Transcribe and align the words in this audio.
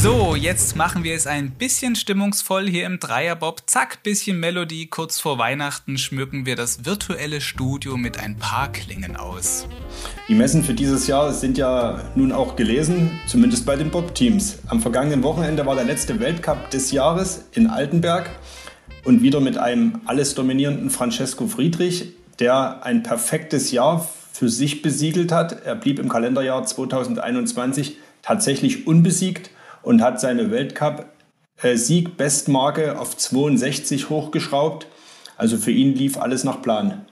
So, 0.00 0.36
jetzt 0.36 0.76
machen 0.76 1.02
wir 1.02 1.16
es 1.16 1.26
ein 1.26 1.50
bisschen 1.50 1.96
stimmungsvoll 1.96 2.68
hier 2.68 2.86
im 2.86 3.00
Dreierbob. 3.00 3.62
Zack, 3.66 4.04
bisschen 4.04 4.38
Melodie. 4.38 4.86
Kurz 4.86 5.18
vor 5.18 5.38
Weihnachten 5.38 5.98
schmücken 5.98 6.46
wir 6.46 6.54
das 6.54 6.84
virtuelle 6.84 7.40
Studio 7.40 7.96
mit 7.96 8.20
ein 8.20 8.36
paar 8.36 8.70
Klingen 8.70 9.16
aus. 9.16 9.66
Die 10.28 10.36
Messen 10.36 10.62
für 10.62 10.74
dieses 10.74 11.08
Jahr 11.08 11.32
sind 11.32 11.58
ja 11.58 12.00
nun 12.14 12.30
auch 12.30 12.54
gelesen, 12.54 13.18
zumindest 13.26 13.66
bei 13.66 13.74
den 13.74 13.90
Bob-Teams. 13.90 14.58
Am 14.68 14.80
vergangenen 14.80 15.24
Wochenende 15.24 15.66
war 15.66 15.74
der 15.74 15.84
letzte 15.84 16.20
Weltcup 16.20 16.70
des 16.70 16.92
Jahres 16.92 17.46
in 17.54 17.66
Altenberg 17.66 18.30
und 19.04 19.22
wieder 19.22 19.40
mit 19.40 19.58
einem 19.58 20.00
alles 20.04 20.36
dominierenden 20.36 20.90
Francesco 20.90 21.48
Friedrich, 21.48 22.12
der 22.38 22.84
ein 22.84 23.02
perfektes 23.02 23.72
Jahr 23.72 24.08
für 24.34 24.48
sich 24.48 24.82
besiegelt 24.82 25.30
hat. 25.30 25.64
Er 25.64 25.76
blieb 25.76 26.00
im 26.00 26.08
Kalenderjahr 26.08 26.64
2021 26.64 27.98
tatsächlich 28.20 28.88
unbesiegt 28.88 29.50
und 29.82 30.02
hat 30.02 30.20
seine 30.20 30.50
Weltcup-Sieg-Bestmarke 30.50 32.98
auf 32.98 33.16
62 33.16 34.10
hochgeschraubt. 34.10 34.88
Also 35.36 35.56
für 35.56 35.70
ihn 35.70 35.94
lief 35.94 36.18
alles 36.18 36.42
nach 36.42 36.62
Plan. 36.62 37.04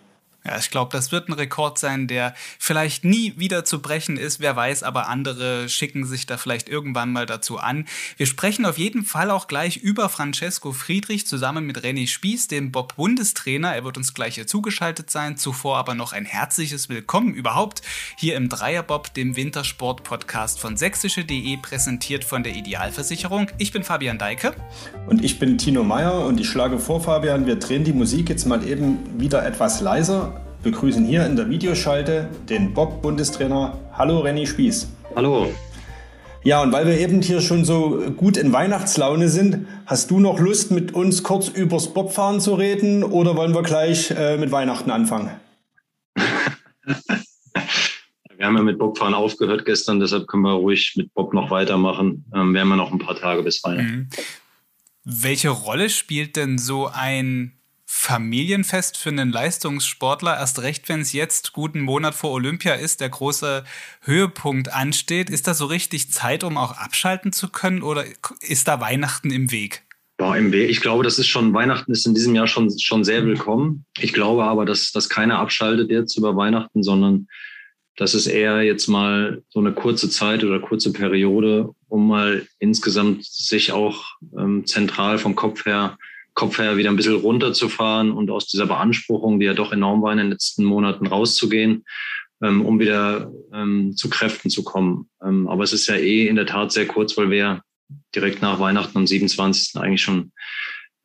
Ja, 0.45 0.59
ich 0.59 0.71
glaube, 0.71 0.91
das 0.91 1.13
wird 1.13 1.29
ein 1.29 1.35
Rekord 1.35 1.79
sein, 1.79 2.09
der 2.09 2.35
vielleicht 2.59 3.05
nie 3.05 3.35
wieder 3.37 3.65
zu 3.65 3.81
brechen 3.81 4.17
ist. 4.17 4.41
Wer 4.41 4.57
weiß, 4.57 4.83
aber 4.83 5.09
andere 5.09 5.69
schicken 5.69 6.05
sich 6.05 6.27
da 6.27 6.37
vielleicht 6.37 6.69
irgendwann 6.69 7.13
mal 7.13 7.27
dazu 7.27 7.59
an. 7.59 7.87
Wir 8.17 8.27
sprechen 8.27 8.67
auf 8.67 8.77
jeden 8.77 9.05
Fall 9.05 9.31
auch 9.31 9.47
gleich 9.47 9.77
über 9.77 10.09
Francesco 10.09 10.73
Friedrich 10.73 11.29
zusammen 11.29 11.65
mit 11.65 11.79
René 11.79 12.09
Spieß, 12.09 12.49
dem 12.49 12.73
Bob-Bundestrainer. 12.73 13.73
Er 13.73 13.85
wird 13.85 13.97
uns 13.97 14.15
gleich 14.15 14.35
hier 14.35 14.49
zugeschaltet 14.49 15.11
sein. 15.11 15.37
Zuvor 15.37 15.77
aber 15.77 15.95
noch 15.95 16.13
ein 16.13 16.25
herzliches 16.25 16.89
Willkommen 16.89 17.35
überhaupt 17.35 17.83
hier 18.17 18.35
im 18.35 18.49
Dreierbob, 18.49 19.15
dem 19.15 19.37
Wintersport-Podcast 19.37 20.59
von 20.59 20.77
sächsische.de, 20.77 21.57
präsentiert 21.59 22.25
von 22.25 22.43
der 22.43 22.57
Idealversicherung. 22.57 23.47
Ich 23.59 23.71
bin 23.71 23.85
Fabian 23.85 24.19
Deike. 24.19 24.57
Und 25.07 25.23
ich 25.23 25.39
bin 25.39 25.57
Tino 25.57 25.85
Meyer 25.85 26.27
und 26.27 26.41
ich 26.41 26.49
schlage 26.49 26.81
vor, 26.81 27.01
Fabian, 27.01 27.47
wir 27.47 27.57
drehen 27.57 27.85
die 27.85 27.93
Musik 27.93 28.29
jetzt 28.29 28.45
mal 28.45 28.67
eben 28.67 29.21
wieder 29.21 29.47
etwas 29.47 29.81
leiser 29.81 30.32
begrüßen 30.63 31.05
hier 31.05 31.27
in 31.27 31.37
der 31.37 31.51
Videoschalte 31.51 32.31
den 32.49 32.73
Bob-Bundestrainer. 32.73 33.79
Hallo 33.93 34.21
Renny 34.21 34.47
Spieß. 34.47 34.89
Hallo. 35.17 35.53
Ja, 36.45 36.63
und 36.63 36.73
weil 36.73 36.87
wir 36.87 36.99
eben 36.99 37.23
hier 37.23 37.41
schon 37.41 37.65
so 37.65 38.13
gut 38.17 38.37
in 38.37 38.53
Weihnachtslaune 38.53 39.29
sind, 39.29 39.67
hast 39.87 40.11
du 40.11 40.19
noch 40.19 40.41
Lust, 40.41 40.73
mit 40.73 40.93
uns 40.93 41.23
kurz 41.23 41.49
übers 41.49 41.95
Bobfahren 41.95 42.41
zu 42.41 42.55
reden 42.55 43.05
oder 43.05 43.37
wollen 43.37 43.55
wir 43.55 43.63
gleich 43.63 44.11
äh, 44.11 44.37
mit 44.39 44.51
Weihnachten 44.51 44.91
anfangen? 44.91 45.31
wir 46.15 46.25
haben 48.41 48.57
ja 48.57 48.63
mit 48.63 48.79
Bobfahren 48.79 49.15
aufgehört 49.15 49.65
gestern, 49.65 50.01
deshalb 50.01 50.27
können 50.27 50.43
wir 50.43 50.55
ruhig 50.55 50.95
mit 50.97 51.15
Bob 51.15 51.33
noch 51.33 51.51
weitermachen. 51.51 52.25
Ähm, 52.35 52.55
wir 52.55 52.61
haben 52.61 52.71
ja 52.71 52.77
noch 52.77 52.93
ein 52.93 52.99
paar 52.99 53.17
Tage 53.17 53.43
bis 53.43 53.63
Weihnachten. 53.63 53.93
Mhm. 53.93 54.09
Welche 55.05 55.51
Rolle 55.51 55.91
spielt 55.91 56.37
denn 56.37 56.59
so 56.59 56.89
ein 56.89 57.53
Familienfest 58.05 58.99
für 58.99 59.11
einen 59.11 59.31
Leistungssportler, 59.31 60.37
erst 60.37 60.61
recht, 60.61 60.89
wenn 60.89 61.03
es 61.03 61.13
jetzt 61.13 61.53
guten 61.53 61.79
Monat 61.79 62.17
vor 62.17 62.33
Olympia 62.33 62.75
ist, 62.75 63.01
der 63.01 63.09
große 63.09 63.63
Höhepunkt 64.01 64.73
ansteht. 64.73 65.31
Ist 65.31 65.47
da 65.47 65.55
so 65.55 65.67
richtig 65.67 66.11
Zeit, 66.11 66.43
um 66.43 66.59
auch 66.59 66.73
abschalten 66.73 67.33
zu 67.33 67.49
können 67.49 67.81
oder 67.81 68.05
ist 68.41 68.67
da 68.67 68.81
Weihnachten 68.81 69.31
im 69.31 69.53
Weg? 69.53 69.85
Ich 70.69 70.81
glaube, 70.81 71.05
das 71.05 71.21
ist 71.21 71.29
schon, 71.29 71.55
Weihnachten 71.55 71.93
ist 71.93 72.05
in 72.05 72.13
diesem 72.13 72.35
Jahr 72.35 72.49
schon, 72.49 72.77
schon 72.77 73.05
sehr 73.05 73.25
willkommen. 73.25 73.85
Ich 74.01 74.13
glaube 74.13 74.43
aber, 74.43 74.67
dass, 74.67 74.91
dass 74.91 75.09
keiner 75.09 75.39
abschaltet 75.39 75.89
jetzt 75.89 76.19
über 76.19 76.35
Weihnachten, 76.35 76.83
sondern 76.83 77.29
das 77.97 78.15
ist 78.15 78.27
eher 78.27 78.63
jetzt 78.63 78.89
mal 78.89 79.45
so 79.49 79.61
eine 79.61 79.73
kurze 79.73 80.11
Zeit 80.11 80.43
oder 80.43 80.59
kurze 80.59 80.93
Periode, 80.93 81.71
um 81.87 82.09
mal 82.09 82.49
insgesamt 82.59 83.25
sich 83.25 83.71
auch 83.71 84.05
ähm, 84.37 84.67
zentral 84.67 85.19
vom 85.19 85.37
Kopf 85.37 85.67
her 85.67 85.97
Kopf 86.35 86.59
her 86.59 86.77
wieder 86.77 86.91
ein 86.91 86.97
bisschen 86.97 87.17
runterzufahren 87.17 88.11
und 88.11 88.31
aus 88.31 88.47
dieser 88.47 88.67
Beanspruchung, 88.67 89.39
die 89.39 89.47
ja 89.47 89.55
doch 89.55 89.73
enorm 89.73 90.03
war 90.03 90.13
in 90.13 90.19
den 90.19 90.31
letzten 90.31 90.65
Monaten, 90.65 91.07
rauszugehen, 91.07 91.85
ähm, 92.43 92.65
um 92.65 92.81
wieder 92.81 93.31
ähm, 93.53 93.95
zu 93.97 94.09
Kräften 94.09 94.51
zu 94.51 94.65
kommen. 94.65 95.11
Ähm, 95.23 95.49
aber 95.49 95.65
es 95.65 95.73
ist 95.73 95.89
ja 95.89 95.97
eh 95.97 96.29
in 96.29 96.37
der 96.37 96.47
Tat 96.47 96.73
sehr 96.73 96.87
kurz, 96.87 97.17
weil 97.17 97.31
wir 97.31 97.63
direkt 98.15 98.43
nach 98.43 98.61
Weihnachten 98.61 98.97
am 98.97 99.07
27. 99.07 99.81
eigentlich 99.81 100.03
schon 100.03 100.33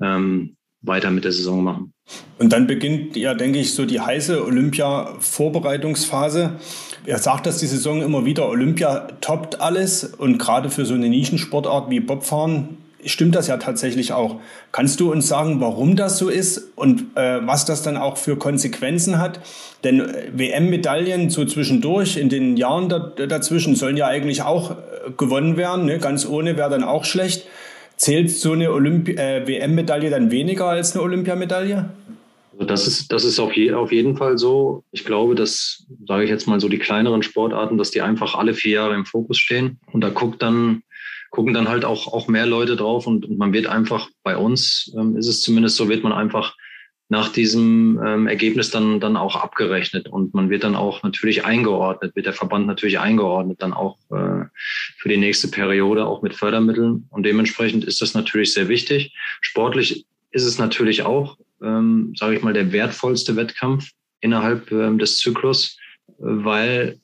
ähm, 0.02 0.56
weiter 0.82 1.12
mit 1.12 1.26
der 1.26 1.34
Saison 1.34 1.64
machen. 1.64 1.94
Und 2.40 2.54
dann 2.54 2.68
beginnt 2.68 3.18
ja, 3.18 3.34
denke 3.34 3.60
ich, 3.60 3.74
so 3.74 3.86
die 3.86 4.00
heiße 4.00 4.46
Olympia-Vorbereitungsphase. 4.46 6.58
Er 7.06 7.18
sagt 7.20 7.46
dass 7.46 7.60
die 7.60 7.68
Saison 7.68 8.02
immer 8.02 8.24
wieder, 8.26 8.48
Olympia 8.48 9.08
toppt 9.22 9.60
alles 9.60 10.06
und 10.06 10.38
gerade 10.38 10.70
für 10.70 10.86
so 10.86 10.94
eine 10.94 11.10
Nischensportart 11.10 11.90
wie 11.90 12.00
Bobfahren 12.00 12.78
stimmt 13.08 13.36
das 13.36 13.48
ja 13.48 13.58
tatsächlich 13.58 14.14
auch. 14.14 14.40
Kannst 14.72 15.00
du 15.00 15.12
uns 15.12 15.28
sagen, 15.28 15.60
warum 15.60 15.96
das 15.96 16.18
so 16.18 16.30
ist 16.30 16.72
und 16.76 17.06
äh, 17.16 17.40
was 17.46 17.66
das 17.66 17.82
dann 17.82 17.98
auch 17.98 18.18
für 18.18 18.38
Konsequenzen 18.38 19.20
hat? 19.20 19.40
Denn 19.84 20.02
äh, 20.02 20.32
WM-Medaillen 20.34 21.30
so 21.30 21.46
zwischendurch, 21.46 22.18
in 22.18 22.30
den 22.30 22.58
Jahren 22.58 22.90
da, 22.90 23.00
dazwischen, 23.00 23.76
sollen 23.76 23.98
ja 23.98 24.08
eigentlich 24.08 24.44
auch 24.44 24.72
äh, 24.72 24.76
gewonnen 25.18 25.58
werden. 25.58 25.86
Ne? 25.86 26.00
Ganz 26.00 26.28
ohne 26.28 26.58
wäre 26.58 26.70
dann 26.70 26.84
auch 26.84 27.06
schlecht. 27.06 27.48
Zählt 27.96 28.30
so 28.30 28.52
eine 28.52 28.66
äh, 28.66 29.48
WM-Medaille 29.48 30.10
dann 30.10 30.30
weniger 30.30 30.66
als 30.66 30.94
eine 30.94 31.04
Olympiamedaille? 31.04 31.90
Also 32.54 32.66
das 32.66 32.88
ist, 32.88 33.12
das 33.12 33.24
ist 33.24 33.40
auf, 33.40 33.56
je, 33.56 33.74
auf 33.74 33.92
jeden 33.92 34.18
Fall 34.18 34.38
so. 34.38 34.84
Ich 34.92 35.06
glaube, 35.06 35.36
dass, 35.36 35.86
sage 36.08 36.24
ich 36.24 36.30
jetzt 36.30 36.48
mal 36.48 36.60
so, 36.60 36.70
die 36.70 36.80
kleineren 36.80 37.22
Sportarten, 37.22 37.78
dass 37.78 37.92
die 37.92 38.02
einfach 38.02 38.36
alle 38.36 38.56
vier 38.56 38.74
Jahre 38.74 38.96
im 38.96 39.06
Fokus 39.06 39.38
stehen. 39.38 39.80
Und 39.92 40.02
da 40.02 40.10
guckt 40.10 40.42
dann 40.42 40.82
gucken 41.30 41.54
dann 41.54 41.68
halt 41.68 41.86
auch, 41.86 42.12
auch 42.14 42.28
mehr 42.28 42.46
Leute 42.46 42.76
drauf 42.76 43.08
und, 43.08 43.26
und 43.26 43.38
man 43.38 43.54
wird 43.54 43.68
einfach, 43.68 44.10
bei 44.24 44.38
uns 44.38 44.94
ähm, 44.98 45.16
ist 45.18 45.28
es 45.28 45.42
zumindest 45.42 45.76
so, 45.76 45.90
wird 45.90 46.04
man 46.04 46.14
einfach 46.14 46.56
nach 47.10 47.30
diesem 47.30 48.02
ähm, 48.06 48.28
Ergebnis 48.28 48.70
dann, 48.70 49.00
dann 49.00 49.16
auch 49.16 49.38
abgerechnet 49.38 50.10
und 50.10 50.34
man 50.34 50.50
wird 50.50 50.64
dann 50.64 50.76
auch 50.76 51.04
natürlich 51.04 51.46
eingeordnet, 51.46 52.16
wird 52.16 52.26
der 52.26 52.34
Verband 52.34 52.68
natürlich 52.68 53.00
eingeordnet, 53.00 53.62
dann 53.62 53.74
auch 53.74 53.98
äh, 54.12 54.46
für 54.98 55.10
die 55.10 55.18
nächste 55.18 55.48
Periode 55.48 56.06
auch 56.06 56.22
mit 56.22 56.34
Fördermitteln 56.34 57.08
und 57.10 57.26
dementsprechend 57.26 57.86
ist 57.86 58.02
das 58.02 58.14
natürlich 58.14 58.54
sehr 58.54 58.68
wichtig. 58.68 59.16
Sportlich 59.40 60.06
ist 60.32 60.44
es 60.44 60.58
natürlich 60.58 61.04
auch, 61.04 61.38
ähm, 61.62 62.14
sage 62.18 62.36
ich 62.36 62.44
mal, 62.44 62.54
der 62.54 62.74
wertvollste 62.74 63.38
Wettkampf 63.38 63.90
innerhalb 64.20 64.72
ähm, 64.72 65.00
des 65.00 65.18
Zyklus, 65.18 65.78
weil 66.18 67.00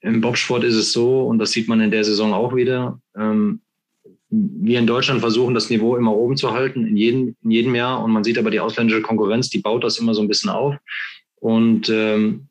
im 0.00 0.20
Bobsport 0.20 0.64
ist 0.64 0.74
es 0.74 0.92
so, 0.92 1.26
und 1.26 1.38
das 1.38 1.52
sieht 1.52 1.68
man 1.68 1.80
in 1.80 1.90
der 1.90 2.04
Saison 2.04 2.34
auch 2.34 2.54
wieder, 2.54 3.00
ähm, 3.16 3.60
wir 4.28 4.78
in 4.78 4.86
Deutschland 4.86 5.20
versuchen, 5.20 5.54
das 5.54 5.70
Niveau 5.70 5.96
immer 5.96 6.12
oben 6.12 6.36
zu 6.36 6.52
halten, 6.52 6.86
in 6.86 6.96
jedem, 6.96 7.36
in 7.42 7.50
jedem 7.50 7.74
Jahr. 7.74 8.02
Und 8.02 8.10
man 8.12 8.24
sieht 8.24 8.38
aber 8.38 8.50
die 8.50 8.60
ausländische 8.60 9.02
Konkurrenz, 9.02 9.50
die 9.50 9.60
baut 9.60 9.84
das 9.84 9.98
immer 9.98 10.14
so 10.14 10.22
ein 10.22 10.28
bisschen 10.28 10.50
auf 10.50 10.74
und 11.36 11.88
ähm, 11.88 12.48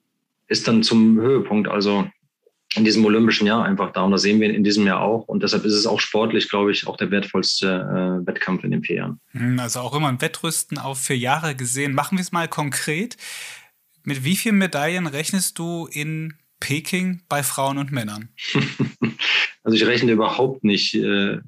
ist 0.47 0.67
dann 0.67 0.83
zum 0.83 1.19
Höhepunkt, 1.19 1.67
also 1.67 2.07
in 2.75 2.83
diesem 2.83 3.05
olympischen 3.05 3.47
Jahr 3.47 3.63
einfach 3.63 3.91
da. 3.93 4.03
Und 4.03 4.11
das 4.11 4.21
sehen 4.21 4.39
wir 4.39 4.53
in 4.53 4.63
diesem 4.63 4.85
Jahr 4.85 5.01
auch. 5.01 5.27
Und 5.27 5.43
deshalb 5.43 5.63
ist 5.65 5.73
es 5.73 5.87
auch 5.87 5.99
sportlich, 5.99 6.49
glaube 6.49 6.71
ich, 6.71 6.87
auch 6.87 6.97
der 6.97 7.09
wertvollste 7.11 7.67
äh, 7.67 8.27
Wettkampf 8.27 8.63
in 8.63 8.71
den 8.71 8.83
vier 8.83 8.97
Jahren. 8.97 9.19
Hm, 9.31 9.59
also 9.59 9.79
auch 9.79 9.95
immer 9.95 10.09
ein 10.09 10.21
Wettrüsten 10.21 10.77
auf 10.77 10.99
vier 10.99 11.17
Jahre 11.17 11.55
gesehen. 11.55 11.93
Machen 11.93 12.17
wir 12.17 12.21
es 12.21 12.31
mal 12.31 12.47
konkret. 12.47 13.17
Mit 14.03 14.23
wie 14.23 14.35
vielen 14.35 14.57
Medaillen 14.57 15.07
rechnest 15.07 15.57
du 15.57 15.87
in 15.91 16.33
Peking 16.59 17.21
bei 17.29 17.43
Frauen 17.43 17.77
und 17.77 17.91
Männern? 17.91 18.29
also 19.63 19.75
ich 19.75 19.85
rechne 19.85 20.11
überhaupt 20.11 20.63
nicht 20.63 20.95
äh, 20.95 21.39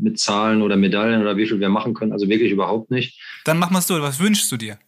mit 0.00 0.18
Zahlen 0.18 0.62
oder 0.62 0.76
Medaillen 0.76 1.20
oder 1.20 1.36
wie 1.36 1.46
viel 1.46 1.60
wir 1.60 1.68
machen 1.68 1.94
können. 1.94 2.12
Also 2.12 2.28
wirklich 2.28 2.52
überhaupt 2.52 2.90
nicht. 2.90 3.20
Dann 3.44 3.58
mach 3.58 3.70
mal 3.70 3.80
so. 3.80 4.00
Was 4.00 4.20
wünschst 4.20 4.50
du 4.50 4.56
dir? 4.56 4.78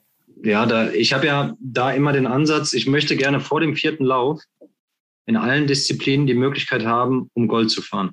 Ja, 0.43 0.67
da, 0.67 0.91
ich 0.91 1.13
habe 1.13 1.27
ja 1.27 1.55
da 1.61 1.93
immer 1.93 2.13
den 2.13 2.27
Ansatz, 2.27 2.73
ich 2.73 2.87
möchte 2.87 3.17
gerne 3.17 3.41
vor 3.41 3.61
dem 3.61 3.77
vierten 3.77 4.05
Lauf 4.05 4.43
in 5.27 5.37
allen 5.37 5.67
Disziplinen 5.67 6.27
die 6.27 6.35
Möglichkeit 6.35 6.85
haben, 6.85 7.31
um 7.35 7.47
Gold 7.47 7.71
zu 7.71 7.81
fahren. 7.81 8.11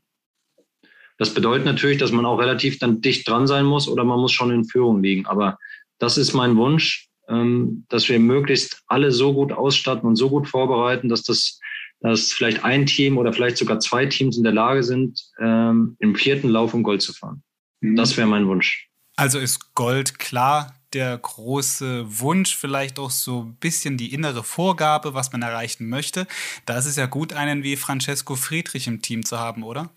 Das 1.18 1.34
bedeutet 1.34 1.66
natürlich, 1.66 1.98
dass 1.98 2.12
man 2.12 2.26
auch 2.26 2.40
relativ 2.40 2.80
dann 2.80 3.02
dicht 3.02 3.28
dran 3.28 3.48
sein 3.48 3.66
muss 3.66 3.90
oder 3.90 4.04
man 4.04 4.20
muss 4.20 4.32
schon 4.32 4.52
in 4.52 4.64
Führung 4.64 5.02
liegen. 5.02 5.26
Aber 5.26 5.58
das 5.98 6.18
ist 6.18 6.34
mein 6.34 6.56
Wunsch, 6.56 7.10
ähm, 7.28 7.86
dass 7.90 8.08
wir 8.10 8.20
möglichst 8.20 8.84
alle 8.88 9.12
so 9.12 9.34
gut 9.34 9.52
ausstatten 9.52 10.08
und 10.08 10.16
so 10.16 10.30
gut 10.30 10.48
vorbereiten, 10.48 11.10
dass 11.10 11.24
das 11.24 11.60
dass 12.02 12.32
vielleicht 12.32 12.64
ein 12.64 12.86
Team 12.86 13.18
oder 13.18 13.34
vielleicht 13.34 13.58
sogar 13.58 13.80
zwei 13.80 14.06
Teams 14.06 14.38
in 14.38 14.44
der 14.44 14.54
Lage 14.54 14.84
sind, 14.84 15.22
ähm, 15.40 15.96
im 16.00 16.16
vierten 16.16 16.50
Lauf 16.50 16.74
um 16.74 16.84
Gold 16.84 17.02
zu 17.02 17.14
fahren. 17.14 17.44
Mhm. 17.82 17.96
Das 17.96 18.18
wäre 18.18 18.28
mein 18.28 18.48
Wunsch. 18.48 18.90
Also 19.16 19.40
ist 19.40 19.76
Gold 19.76 20.18
klar 20.18 20.74
der 20.94 21.18
große 21.18 22.06
Wunsch, 22.20 22.56
vielleicht 22.56 23.00
auch 23.00 23.12
so 23.12 23.44
ein 23.44 23.56
bisschen 23.56 23.98
die 23.98 24.14
innere 24.14 24.44
Vorgabe, 24.44 25.14
was 25.14 25.32
man 25.32 25.42
erreichen 25.42 25.88
möchte. 25.88 26.26
Da 26.66 26.78
ist 26.78 26.86
es 26.86 26.96
ja 26.96 27.06
gut, 27.06 27.34
einen 27.34 27.64
wie 27.64 27.76
Francesco 27.76 28.36
Friedrich 28.36 28.88
im 28.88 29.02
Team 29.02 29.24
zu 29.24 29.38
haben, 29.40 29.64
oder? 29.64 29.92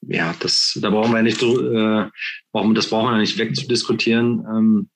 Ja, 0.00 0.34
das, 0.40 0.78
da 0.80 0.90
brauchen 0.90 1.12
wir 1.12 1.22
nicht 1.22 1.38
so, 1.38 1.60
äh, 1.60 2.08
brauchen, 2.50 2.74
das 2.74 2.88
brauchen 2.88 3.12
wir 3.12 3.18
nicht 3.18 3.38
wegzudiskutieren. 3.38 4.44
Ähm, 4.48 4.90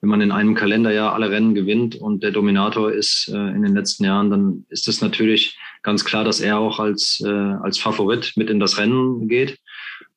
wenn 0.00 0.08
man 0.10 0.20
in 0.20 0.32
einem 0.32 0.54
Kalenderjahr 0.54 1.12
alle 1.12 1.30
Rennen 1.30 1.54
gewinnt 1.54 1.94
und 1.94 2.22
der 2.22 2.30
Dominator 2.30 2.90
ist 2.90 3.30
äh, 3.32 3.36
in 3.36 3.62
den 3.62 3.74
letzten 3.74 4.04
Jahren, 4.04 4.30
dann 4.30 4.64
ist 4.68 4.88
es 4.88 5.00
natürlich 5.00 5.58
ganz 5.82 6.04
klar, 6.04 6.24
dass 6.24 6.40
er 6.40 6.58
auch 6.58 6.78
als, 6.80 7.22
äh, 7.24 7.28
als 7.28 7.78
Favorit 7.78 8.32
mit 8.36 8.48
in 8.48 8.60
das 8.60 8.78
Rennen 8.78 9.28
geht. 9.28 9.58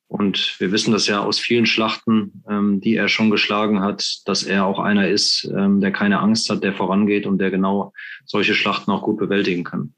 Und 0.06 0.56
wir 0.58 0.70
wissen 0.70 0.92
das 0.92 1.06
ja 1.06 1.22
aus 1.22 1.38
vielen 1.38 1.66
Schlachten, 1.66 2.44
ähm, 2.48 2.80
die 2.80 2.94
er 2.94 3.08
schon 3.08 3.30
geschlagen 3.30 3.80
hat, 3.80 4.20
dass 4.26 4.42
er 4.42 4.64
auch 4.64 4.78
einer 4.78 5.08
ist, 5.08 5.50
ähm, 5.56 5.80
der 5.80 5.92
keine 5.92 6.20
Angst 6.20 6.48
hat, 6.50 6.62
der 6.62 6.72
vorangeht 6.72 7.26
und 7.26 7.38
der 7.38 7.50
genau 7.50 7.92
solche 8.24 8.54
Schlachten 8.54 8.90
auch 8.90 9.02
gut 9.02 9.18
bewältigen 9.18 9.64
kann. 9.64 9.94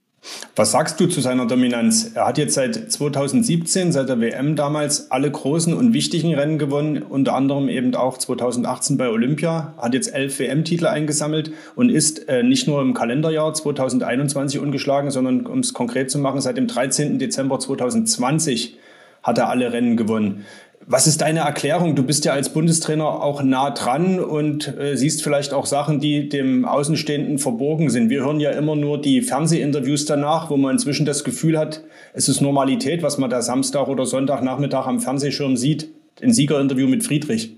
Was 0.55 0.71
sagst 0.73 0.99
du 1.01 1.07
zu 1.07 1.21
seiner 1.21 1.47
Dominanz? 1.47 2.13
Er 2.15 2.27
hat 2.27 2.39
jetzt 2.39 2.55
seit 2.55 2.91
2017, 2.91 3.93
seit 3.93 4.09
der 4.09 4.21
WM 4.21 4.57
damals, 4.57 5.11
alle 5.11 5.31
großen 5.31 5.75
und 5.75 5.93
wichtigen 5.93 6.35
Rennen 6.35 6.59
gewonnen, 6.59 7.03
unter 7.03 7.35
anderem 7.35 7.69
eben 7.69 7.95
auch 7.95 8.19
2018 8.19 8.97
bei 8.97 9.09
Olympia, 9.09 9.75
hat 9.79 9.95
jetzt 9.95 10.13
elf 10.15 10.39
WM-Titel 10.39 10.87
eingesammelt 10.87 11.53
und 11.75 11.91
ist 11.91 12.29
äh, 12.29 12.43
nicht 12.43 12.67
nur 12.67 12.81
im 12.81 12.95
Kalenderjahr 12.95 13.53
2021 13.53 14.61
ungeschlagen, 14.61 15.11
sondern 15.11 15.47
um 15.47 15.61
es 15.61 15.75
konkret 15.75 16.11
zu 16.11 16.19
machen, 16.19 16.41
seit 16.41 16.57
dem 16.57 16.67
13. 16.67 17.19
Dezember 17.19 17.59
2020 17.59 18.79
hat 19.27 19.39
er 19.39 19.49
alle 19.49 19.73
Rennen 19.73 19.97
gewonnen. 19.97 20.47
Was 20.89 21.09
ist 21.09 21.21
deine 21.21 21.41
Erklärung? 21.41 21.97
Du 21.97 22.05
bist 22.05 22.25
ja 22.25 22.33
als 22.33 22.53
Bundestrainer 22.53 23.07
auch 23.07 23.43
nah 23.43 23.71
dran 23.71 24.21
und 24.21 24.69
äh, 24.79 24.97
siehst 24.97 25.21
vielleicht 25.21 25.53
auch 25.53 25.67
Sachen, 25.67 25.99
die 25.99 26.29
dem 26.29 26.65
Außenstehenden 26.65 27.39
verborgen 27.39 27.91
sind. 27.91 28.09
Wir 28.09 28.21
hören 28.21 28.39
ja 28.39 28.51
immer 28.53 28.77
nur 28.77 29.01
die 29.01 29.21
Fernsehinterviews 29.23 30.05
danach, 30.05 30.49
wo 30.49 30.57
man 30.57 30.75
inzwischen 30.75 31.05
das 31.05 31.25
Gefühl 31.25 31.59
hat, 31.59 31.83
es 32.13 32.29
ist 32.29 32.41
Normalität, 32.41 33.03
was 33.03 33.19
man 33.19 33.31
da 33.31 33.43
Samstag 33.43 33.89
oder 33.89 34.07
Sonntagnachmittag 34.07 34.87
am 34.87 35.01
Fernsehschirm 35.01 35.57
sieht. 35.57 35.89
Ein 36.23 36.33
Siegerinterview 36.33 36.87
mit 36.87 37.03
Friedrich. 37.03 37.57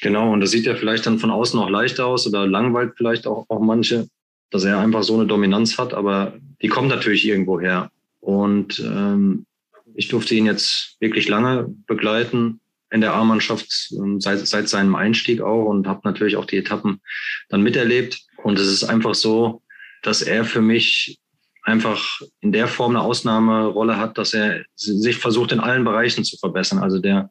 Genau, 0.00 0.32
und 0.32 0.40
das 0.40 0.52
sieht 0.52 0.66
ja 0.66 0.76
vielleicht 0.76 1.04
dann 1.06 1.18
von 1.18 1.32
außen 1.32 1.58
auch 1.58 1.68
leicht 1.68 1.98
aus 1.98 2.28
oder 2.28 2.46
langweilt 2.46 2.92
vielleicht 2.96 3.26
auch, 3.26 3.46
auch 3.48 3.60
manche, 3.60 4.06
dass 4.50 4.62
er 4.62 4.78
einfach 4.78 5.02
so 5.02 5.14
eine 5.14 5.26
Dominanz 5.26 5.78
hat, 5.78 5.94
aber 5.94 6.34
die 6.62 6.68
kommt 6.68 6.90
natürlich 6.90 7.26
irgendwo 7.26 7.60
her. 7.60 7.90
Und 8.20 8.78
ähm, 8.78 9.46
ich 9.96 10.08
durfte 10.08 10.34
ihn 10.34 10.46
jetzt 10.46 10.96
wirklich 11.00 11.28
lange 11.28 11.66
begleiten 11.86 12.60
in 12.90 13.00
der 13.00 13.14
A-Mannschaft 13.14 13.92
ähm, 13.92 14.20
seit, 14.20 14.46
seit 14.46 14.68
seinem 14.68 14.94
Einstieg 14.94 15.40
auch 15.40 15.66
und 15.66 15.86
habe 15.86 16.02
natürlich 16.04 16.36
auch 16.36 16.44
die 16.44 16.58
Etappen 16.58 17.00
dann 17.48 17.62
miterlebt. 17.62 18.20
Und 18.42 18.58
es 18.58 18.68
ist 18.68 18.84
einfach 18.84 19.14
so, 19.14 19.62
dass 20.02 20.22
er 20.22 20.44
für 20.44 20.60
mich 20.60 21.18
einfach 21.62 22.20
in 22.40 22.52
der 22.52 22.68
Form 22.68 22.94
eine 22.94 23.04
Ausnahmerolle 23.04 23.96
hat, 23.96 24.18
dass 24.18 24.34
er 24.34 24.64
sich 24.76 25.16
versucht, 25.16 25.50
in 25.50 25.58
allen 25.58 25.84
Bereichen 25.84 26.24
zu 26.24 26.36
verbessern. 26.36 26.78
Also 26.78 27.00
der 27.00 27.28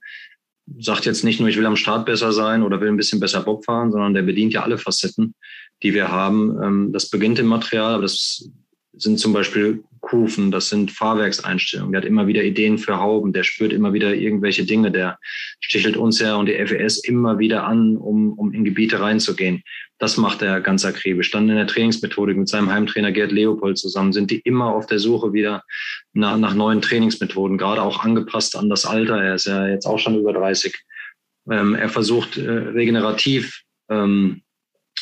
sagt 0.80 1.06
jetzt 1.06 1.24
nicht 1.24 1.40
nur, 1.40 1.48
ich 1.48 1.58
will 1.58 1.66
am 1.66 1.78
Start 1.78 2.06
besser 2.06 2.34
sein 2.34 2.64
oder 2.64 2.82
will 2.82 2.90
ein 2.90 2.98
bisschen 2.98 3.22
besser 3.22 3.42
Bob 3.42 3.64
fahren, 3.64 3.92
sondern 3.92 4.14
der 4.14 4.24
bedient 4.24 4.52
ja 4.52 4.64
alle 4.64 4.78
Facetten, 4.78 5.36
die 5.84 5.94
wir 5.94 6.12
haben. 6.12 6.62
Ähm, 6.62 6.92
das 6.92 7.10
beginnt 7.10 7.40
im 7.40 7.48
Material, 7.48 7.94
aber 7.94 8.02
das 8.02 8.50
sind 8.94 9.20
zum 9.20 9.32
Beispiel 9.32 9.84
Kufen, 10.06 10.52
das 10.52 10.69
sind 10.69 10.92
Fahrwerkseinstellungen. 10.92 11.92
Der 11.92 12.02
hat 12.02 12.07
immer 12.07 12.28
wieder 12.28 12.44
Ideen 12.44 12.78
für 12.78 13.00
Hauben, 13.00 13.34
der 13.34 13.44
spürt 13.44 13.74
immer 13.74 13.92
wieder 13.92 14.13
irgendwelche 14.13 14.63
Dinge, 14.63 14.92
der 14.92 15.18
stichelt 15.60 15.98
uns 15.98 16.19
ja 16.19 16.36
und 16.36 16.46
die 16.46 16.54
FES 16.54 17.04
immer 17.04 17.40
wieder 17.40 17.66
an, 17.66 17.98
um, 17.98 18.34
um 18.34 18.54
in 18.54 18.63
Gebiete 18.63 19.00
reinzugehen. 19.00 19.63
Das 19.98 20.18
macht 20.18 20.44
er 20.44 20.62
ganz 20.62 20.86
akribisch. 20.86 21.31
Dann 21.31 21.50
in 21.50 21.56
der 21.56 21.66
Trainingsmethodik 21.66 22.38
mit 22.38 22.48
seinem 22.48 22.72
Heimtrainer 22.72 23.12
Gerd 23.12 23.31
Leopold 23.31 23.80
zusammen 23.80 24.13
sind 24.13 24.30
die 24.30 24.40
immer 24.40 24.74
auf 24.75 24.86
der 24.86 25.00
Suche 25.00 25.34
wieder 25.34 25.63
nach, 26.13 26.38
nach 26.38 26.54
neuen 26.54 26.81
Trainingsmethoden, 26.81 27.58
gerade 27.58 27.81
auch 27.81 28.04
angepasst 28.04 28.56
an 28.56 28.69
das 28.69 28.86
Alter. 28.86 29.24
Er 29.24 29.36
ist 29.36 29.48
ja 29.48 29.68
jetzt 29.68 29.88
auch 29.88 29.98
schon 29.98 30.19
über 30.19 30.34
30. 30.34 30.75
Ähm, 31.50 31.74
er 31.74 31.90
versucht 31.90 32.38
äh, 32.38 32.48
regenerativ 32.48 33.63
ähm, 33.90 34.44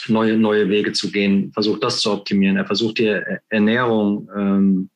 neue, 0.08 0.38
neue 0.38 0.70
Wege 0.70 0.94
zu 0.94 1.12
gehen, 1.12 1.52
versucht 1.54 1.84
das 1.84 2.00
zu 2.00 2.12
optimieren. 2.12 2.56
Er 2.56 2.66
versucht 2.66 3.00
die 3.00 3.20
Ernährung 3.50 4.30
ähm, 4.36 4.90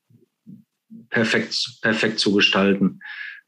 perfekt, 1.10 1.80
perfekt 1.82 2.20
zu 2.20 2.34
gestalten. 2.34 3.00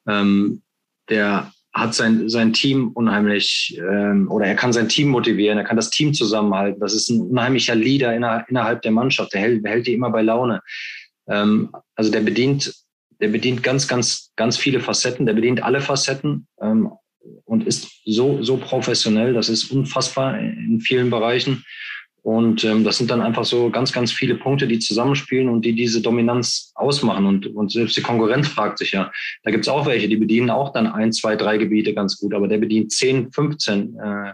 Ähm, 0.08 0.62
der 1.10 1.52
hat 1.74 1.94
sein, 1.94 2.30
sein 2.30 2.54
Team 2.54 2.90
unheimlich, 2.94 3.80
ähm, 3.80 4.30
oder 4.32 4.48
er 4.48 4.56
kann 4.56 4.74
sein 4.74 4.90
Team 4.90 5.10
motivieren, 5.10 5.58
er 5.58 5.64
kann 5.64 5.76
das 5.76 5.90
Team 5.90 6.14
zusammenhalten. 6.14 6.80
Das 6.80 6.94
ist 6.94 7.10
ein 7.10 7.22
unheimlicher 7.22 7.76
Leader 7.76 8.16
inner, 8.16 8.46
innerhalb 8.50 8.82
der 8.82 8.92
Mannschaft. 8.92 9.34
Der 9.34 9.42
hält, 9.42 9.66
hält 9.66 9.88
die 9.88 9.94
immer 9.94 10.10
bei 10.10 10.22
Laune. 10.22 10.62
Ähm, 11.28 11.70
also 11.96 12.12
der 12.12 12.22
bedient, 12.22 12.74
der 13.22 13.28
bedient 13.28 13.62
ganz, 13.64 13.88
ganz, 13.88 14.32
ganz 14.36 14.58
viele 14.58 14.80
Facetten. 14.80 15.26
Der 15.26 15.34
bedient 15.34 15.64
alle 15.64 15.82
Facetten. 15.82 16.48
Ähm, 16.62 16.92
und 17.46 17.66
ist 17.68 18.02
so, 18.06 18.42
so 18.44 18.58
professionell. 18.58 19.34
Das 19.34 19.50
ist 19.50 19.72
unfassbar 19.72 20.40
in 20.40 20.80
vielen 20.82 21.10
Bereichen. 21.10 21.66
Und 22.22 22.64
ähm, 22.64 22.84
das 22.84 22.98
sind 22.98 23.10
dann 23.10 23.22
einfach 23.22 23.46
so 23.46 23.70
ganz, 23.70 23.94
ganz 23.94 24.12
viele 24.12 24.36
Punkte, 24.36 24.68
die 24.68 24.80
zusammenspielen 24.80 25.50
und 25.50 25.64
die 25.64 25.74
diese 25.74 26.02
Dominanz 26.02 26.72
ausmachen. 26.76 27.26
Und, 27.26 27.48
und 27.48 27.72
selbst 27.72 27.96
die 27.98 28.02
Konkurrenz 28.02 28.48
fragt 28.48 28.78
sich 28.78 28.92
ja, 28.92 29.12
da 29.44 29.52
gibt 29.52 29.66
es 29.66 29.70
auch 29.70 29.86
welche, 29.86 30.10
die 30.10 30.18
bedienen 30.18 30.50
auch 30.50 30.74
dann 30.74 30.88
ein, 30.88 31.12
zwei, 31.12 31.36
drei 31.36 31.58
Gebiete 31.58 31.94
ganz 31.94 32.18
gut, 32.18 32.34
aber 32.34 32.48
der 32.48 32.58
bedient 32.58 32.92
10, 32.92 33.32
15, 33.32 33.98
äh, 33.98 34.34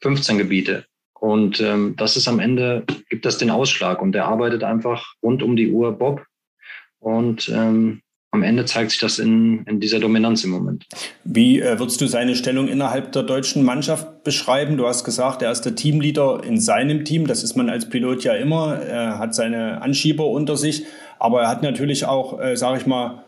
15 0.00 0.38
Gebiete. 0.38 0.84
Und 1.14 1.60
ähm, 1.60 1.94
das 1.96 2.16
ist 2.16 2.28
am 2.28 2.40
Ende, 2.40 2.84
gibt 3.10 3.26
das 3.26 3.38
den 3.38 3.50
Ausschlag. 3.50 4.00
Und 4.00 4.12
der 4.12 4.26
arbeitet 4.26 4.64
einfach 4.64 5.14
rund 5.22 5.42
um 5.42 5.54
die 5.54 5.70
Uhr 5.70 5.92
Bob. 5.92 6.24
Und 6.98 7.48
ähm, 7.54 8.00
am 8.32 8.42
Ende 8.44 8.64
zeigt 8.64 8.92
sich 8.92 9.00
das 9.00 9.18
in, 9.18 9.64
in 9.64 9.80
dieser 9.80 9.98
Dominanz 9.98 10.44
im 10.44 10.50
Moment. 10.50 10.86
Wie 11.24 11.60
äh, 11.60 11.78
würdest 11.78 12.00
du 12.00 12.06
seine 12.06 12.36
Stellung 12.36 12.68
innerhalb 12.68 13.10
der 13.12 13.24
deutschen 13.24 13.64
Mannschaft 13.64 14.22
beschreiben? 14.22 14.76
Du 14.76 14.86
hast 14.86 15.04
gesagt, 15.04 15.42
er 15.42 15.50
ist 15.50 15.62
der 15.62 15.74
Teamleader 15.74 16.42
in 16.44 16.60
seinem 16.60 17.04
Team. 17.04 17.26
Das 17.26 17.42
ist 17.42 17.56
man 17.56 17.68
als 17.68 17.88
Pilot 17.88 18.22
ja 18.22 18.34
immer. 18.34 18.76
Er 18.76 19.18
hat 19.18 19.34
seine 19.34 19.82
Anschieber 19.82 20.26
unter 20.26 20.56
sich. 20.56 20.84
Aber 21.18 21.42
er 21.42 21.48
hat 21.48 21.62
natürlich 21.62 22.04
auch, 22.06 22.40
äh, 22.40 22.56
sage 22.56 22.78
ich 22.78 22.86
mal, 22.86 23.24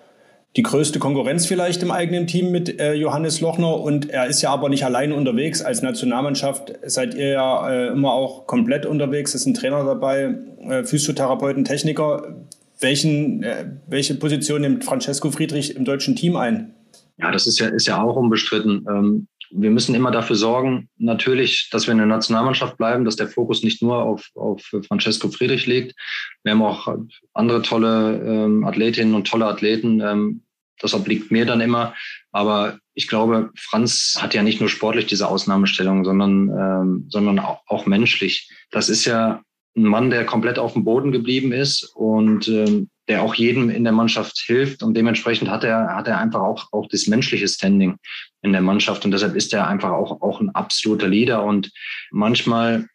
die 0.54 0.62
größte 0.62 0.98
Konkurrenz 0.98 1.46
vielleicht 1.46 1.82
im 1.82 1.90
eigenen 1.90 2.26
Team 2.26 2.52
mit 2.52 2.78
äh, 2.78 2.92
Johannes 2.94 3.40
Lochner. 3.40 3.80
Und 3.80 4.08
er 4.08 4.26
ist 4.26 4.40
ja 4.40 4.50
aber 4.50 4.68
nicht 4.68 4.84
allein 4.84 5.12
unterwegs. 5.12 5.62
Als 5.62 5.82
Nationalmannschaft 5.82 6.74
seid 6.86 7.14
ihr 7.14 7.30
ja 7.30 7.70
äh, 7.70 7.86
immer 7.88 8.12
auch 8.12 8.46
komplett 8.46 8.86
unterwegs. 8.86 9.34
Es 9.34 9.42
sind 9.42 9.56
Trainer 9.56 9.84
dabei, 9.84 10.34
äh, 10.68 10.84
Physiotherapeuten, 10.84 11.64
Techniker. 11.64 12.36
Welchen, 12.82 13.42
äh, 13.42 13.70
welche 13.86 14.14
Position 14.16 14.60
nimmt 14.60 14.84
Francesco 14.84 15.30
Friedrich 15.30 15.76
im 15.76 15.84
deutschen 15.84 16.16
Team 16.16 16.36
ein? 16.36 16.74
Ja, 17.16 17.30
das 17.30 17.46
ist 17.46 17.58
ja, 17.58 17.68
ist 17.68 17.86
ja 17.86 18.02
auch 18.02 18.16
unbestritten. 18.16 18.84
Ähm, 18.88 19.28
wir 19.54 19.70
müssen 19.70 19.94
immer 19.94 20.10
dafür 20.10 20.36
sorgen, 20.36 20.88
natürlich, 20.96 21.68
dass 21.70 21.86
wir 21.86 21.92
in 21.92 21.98
der 21.98 22.06
Nationalmannschaft 22.06 22.78
bleiben, 22.78 23.04
dass 23.04 23.16
der 23.16 23.28
Fokus 23.28 23.62
nicht 23.62 23.82
nur 23.82 24.02
auf, 24.02 24.28
auf 24.34 24.62
Francesco 24.88 25.28
Friedrich 25.28 25.66
liegt. 25.66 25.94
Wir 26.42 26.52
haben 26.52 26.62
auch 26.62 26.96
andere 27.34 27.62
tolle 27.62 28.20
ähm, 28.26 28.64
Athletinnen 28.64 29.14
und 29.14 29.28
tolle 29.28 29.46
Athleten. 29.46 30.00
Ähm, 30.00 30.42
das 30.80 30.94
obliegt 30.94 31.30
mir 31.30 31.46
dann 31.46 31.60
immer. 31.60 31.94
Aber 32.32 32.78
ich 32.94 33.08
glaube, 33.08 33.50
Franz 33.56 34.18
hat 34.20 34.34
ja 34.34 34.42
nicht 34.42 34.60
nur 34.60 34.68
sportlich 34.68 35.06
diese 35.06 35.28
Ausnahmestellung, 35.28 36.04
sondern, 36.04 36.48
ähm, 36.48 37.06
sondern 37.08 37.38
auch, 37.38 37.60
auch 37.66 37.86
menschlich. 37.86 38.50
Das 38.70 38.88
ist 38.88 39.04
ja 39.04 39.42
ein 39.76 39.84
Mann, 39.84 40.10
der 40.10 40.26
komplett 40.26 40.58
auf 40.58 40.74
dem 40.74 40.84
Boden 40.84 41.12
geblieben 41.12 41.52
ist 41.52 41.84
und 41.94 42.48
ähm, 42.48 42.90
der 43.08 43.22
auch 43.22 43.34
jedem 43.34 43.70
in 43.70 43.84
der 43.84 43.92
Mannschaft 43.92 44.38
hilft. 44.38 44.82
Und 44.82 44.94
dementsprechend 44.94 45.50
hat 45.50 45.64
er, 45.64 45.96
hat 45.96 46.08
er 46.08 46.18
einfach 46.18 46.40
auch, 46.40 46.72
auch 46.72 46.88
das 46.88 47.06
menschliche 47.06 47.48
Standing 47.48 47.96
in 48.42 48.52
der 48.52 48.60
Mannschaft. 48.60 49.04
Und 49.04 49.10
deshalb 49.12 49.34
ist 49.34 49.52
er 49.52 49.66
einfach 49.66 49.90
auch, 49.90 50.20
auch 50.22 50.40
ein 50.40 50.50
absoluter 50.50 51.08
Leader. 51.08 51.42
Und 51.42 51.70
manchmal, 52.10 52.86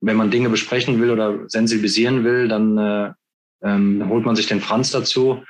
wenn 0.00 0.16
man 0.16 0.30
Dinge 0.30 0.50
besprechen 0.50 1.00
will 1.00 1.10
oder 1.10 1.48
sensibilisieren 1.48 2.24
will, 2.24 2.48
dann 2.48 2.78
äh, 2.78 3.12
ähm, 3.62 4.08
holt 4.08 4.24
man 4.26 4.36
sich 4.36 4.46
den 4.46 4.60
Franz 4.60 4.90
dazu, 4.90 5.42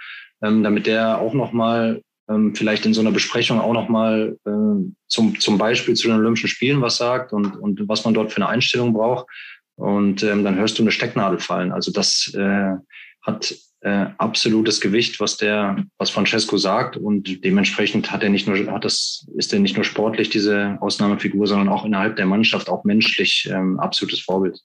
ähm, 0.42 0.62
damit 0.62 0.86
der 0.86 1.18
auch 1.18 1.34
nochmal 1.34 2.02
ähm, 2.28 2.54
vielleicht 2.54 2.86
in 2.86 2.94
so 2.94 3.00
einer 3.00 3.10
Besprechung 3.10 3.60
auch 3.60 3.72
nochmal 3.72 4.36
äh, 4.46 4.92
zum, 5.08 5.40
zum 5.40 5.58
Beispiel 5.58 5.94
zu 5.94 6.08
den 6.08 6.18
Olympischen 6.18 6.48
Spielen 6.48 6.80
was 6.80 6.98
sagt 6.98 7.32
und, 7.32 7.56
und 7.56 7.88
was 7.88 8.04
man 8.04 8.14
dort 8.14 8.32
für 8.32 8.36
eine 8.36 8.48
Einstellung 8.48 8.92
braucht 8.92 9.26
und 9.76 10.22
ähm, 10.22 10.44
dann 10.44 10.56
hörst 10.56 10.78
du 10.78 10.82
eine 10.82 10.92
Stecknadel 10.92 11.38
fallen. 11.38 11.72
Also 11.72 11.92
das 11.92 12.32
äh, 12.34 12.72
hat 13.22 13.54
äh, 13.80 14.06
absolutes 14.18 14.80
Gewicht, 14.80 15.20
was 15.20 15.36
der, 15.36 15.76
was 15.98 16.10
Francesco 16.10 16.56
sagt 16.56 16.96
und 16.96 17.44
dementsprechend 17.44 18.10
hat 18.10 18.22
er 18.22 18.30
nicht 18.30 18.48
nur, 18.48 18.56
hat 18.72 18.84
das, 18.84 19.26
ist 19.36 19.52
er 19.52 19.60
nicht 19.60 19.76
nur 19.76 19.84
sportlich 19.84 20.30
diese 20.30 20.78
Ausnahmefigur, 20.80 21.46
sondern 21.46 21.68
auch 21.68 21.84
innerhalb 21.84 22.16
der 22.16 22.26
Mannschaft 22.26 22.68
auch 22.68 22.84
menschlich 22.84 23.48
ähm, 23.52 23.78
absolutes 23.78 24.20
Vorbild. 24.20 24.60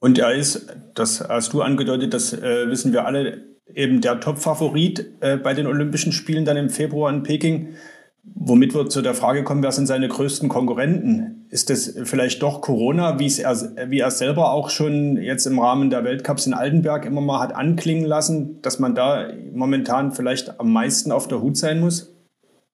Und 0.00 0.18
er 0.18 0.34
ist, 0.34 0.66
das 0.94 1.20
hast 1.20 1.52
du 1.52 1.62
angedeutet, 1.62 2.12
das 2.12 2.32
äh, 2.32 2.68
wissen 2.68 2.92
wir 2.92 3.04
alle, 3.04 3.44
eben 3.74 4.00
der 4.00 4.18
Top-Favorit 4.18 5.06
äh, 5.20 5.36
bei 5.36 5.54
den 5.54 5.66
Olympischen 5.66 6.10
Spielen 6.10 6.44
dann 6.44 6.56
im 6.56 6.70
Februar 6.70 7.12
in 7.12 7.22
Peking. 7.22 7.74
Womit 8.22 8.74
wir 8.74 8.88
zu 8.88 9.00
der 9.00 9.14
Frage 9.14 9.44
kommen, 9.44 9.62
wer 9.62 9.72
sind 9.72 9.86
seine 9.86 10.08
größten 10.08 10.48
Konkurrenten? 10.48 11.46
Ist 11.48 11.70
es 11.70 11.98
vielleicht 12.04 12.42
doch 12.42 12.60
Corona, 12.60 13.18
wie 13.18 13.26
es 13.26 13.38
er, 13.38 13.90
wie 13.90 14.00
er 14.00 14.10
selber 14.10 14.52
auch 14.52 14.70
schon 14.70 15.16
jetzt 15.16 15.46
im 15.46 15.58
Rahmen 15.58 15.90
der 15.90 16.04
Weltcups 16.04 16.46
in 16.46 16.54
Altenberg 16.54 17.06
immer 17.06 17.22
mal 17.22 17.40
hat 17.40 17.54
anklingen 17.54 18.04
lassen, 18.04 18.60
dass 18.62 18.78
man 18.78 18.94
da 18.94 19.28
momentan 19.54 20.12
vielleicht 20.12 20.60
am 20.60 20.72
meisten 20.72 21.12
auf 21.12 21.28
der 21.28 21.40
Hut 21.40 21.56
sein 21.56 21.80
muss? 21.80 22.14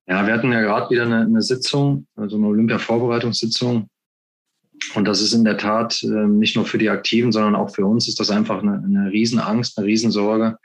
Ja, 0.09 0.26
wir 0.26 0.35
hatten 0.35 0.53
ja 0.53 0.61
gerade 0.61 0.91
wieder 0.91 1.05
eine, 1.05 1.23
eine, 1.23 1.43
Sitzung, 1.43 2.07
also 2.17 2.37
eine 2.37 2.47
Olympia-Vorbereitungssitzung. 2.47 3.88
Und 4.95 5.05
das 5.05 5.21
ist 5.21 5.33
in 5.33 5.45
der 5.45 5.59
Tat 5.59 6.00
äh, 6.03 6.26
nicht 6.26 6.55
nur 6.55 6.65
für 6.65 6.79
die 6.79 6.91
Aktiven, 6.91 7.33
sondern 7.33 7.57
auch 7.57 7.75
für 7.75 7.87
uns 7.87 8.09
ist 8.09 8.21
das 8.21 8.31
einfach 8.31 8.62
eine, 8.62 8.83
eine 8.85 9.11
Riesenangst, 9.11 9.79
eine 9.79 9.87
Riesensorge. 9.87 10.59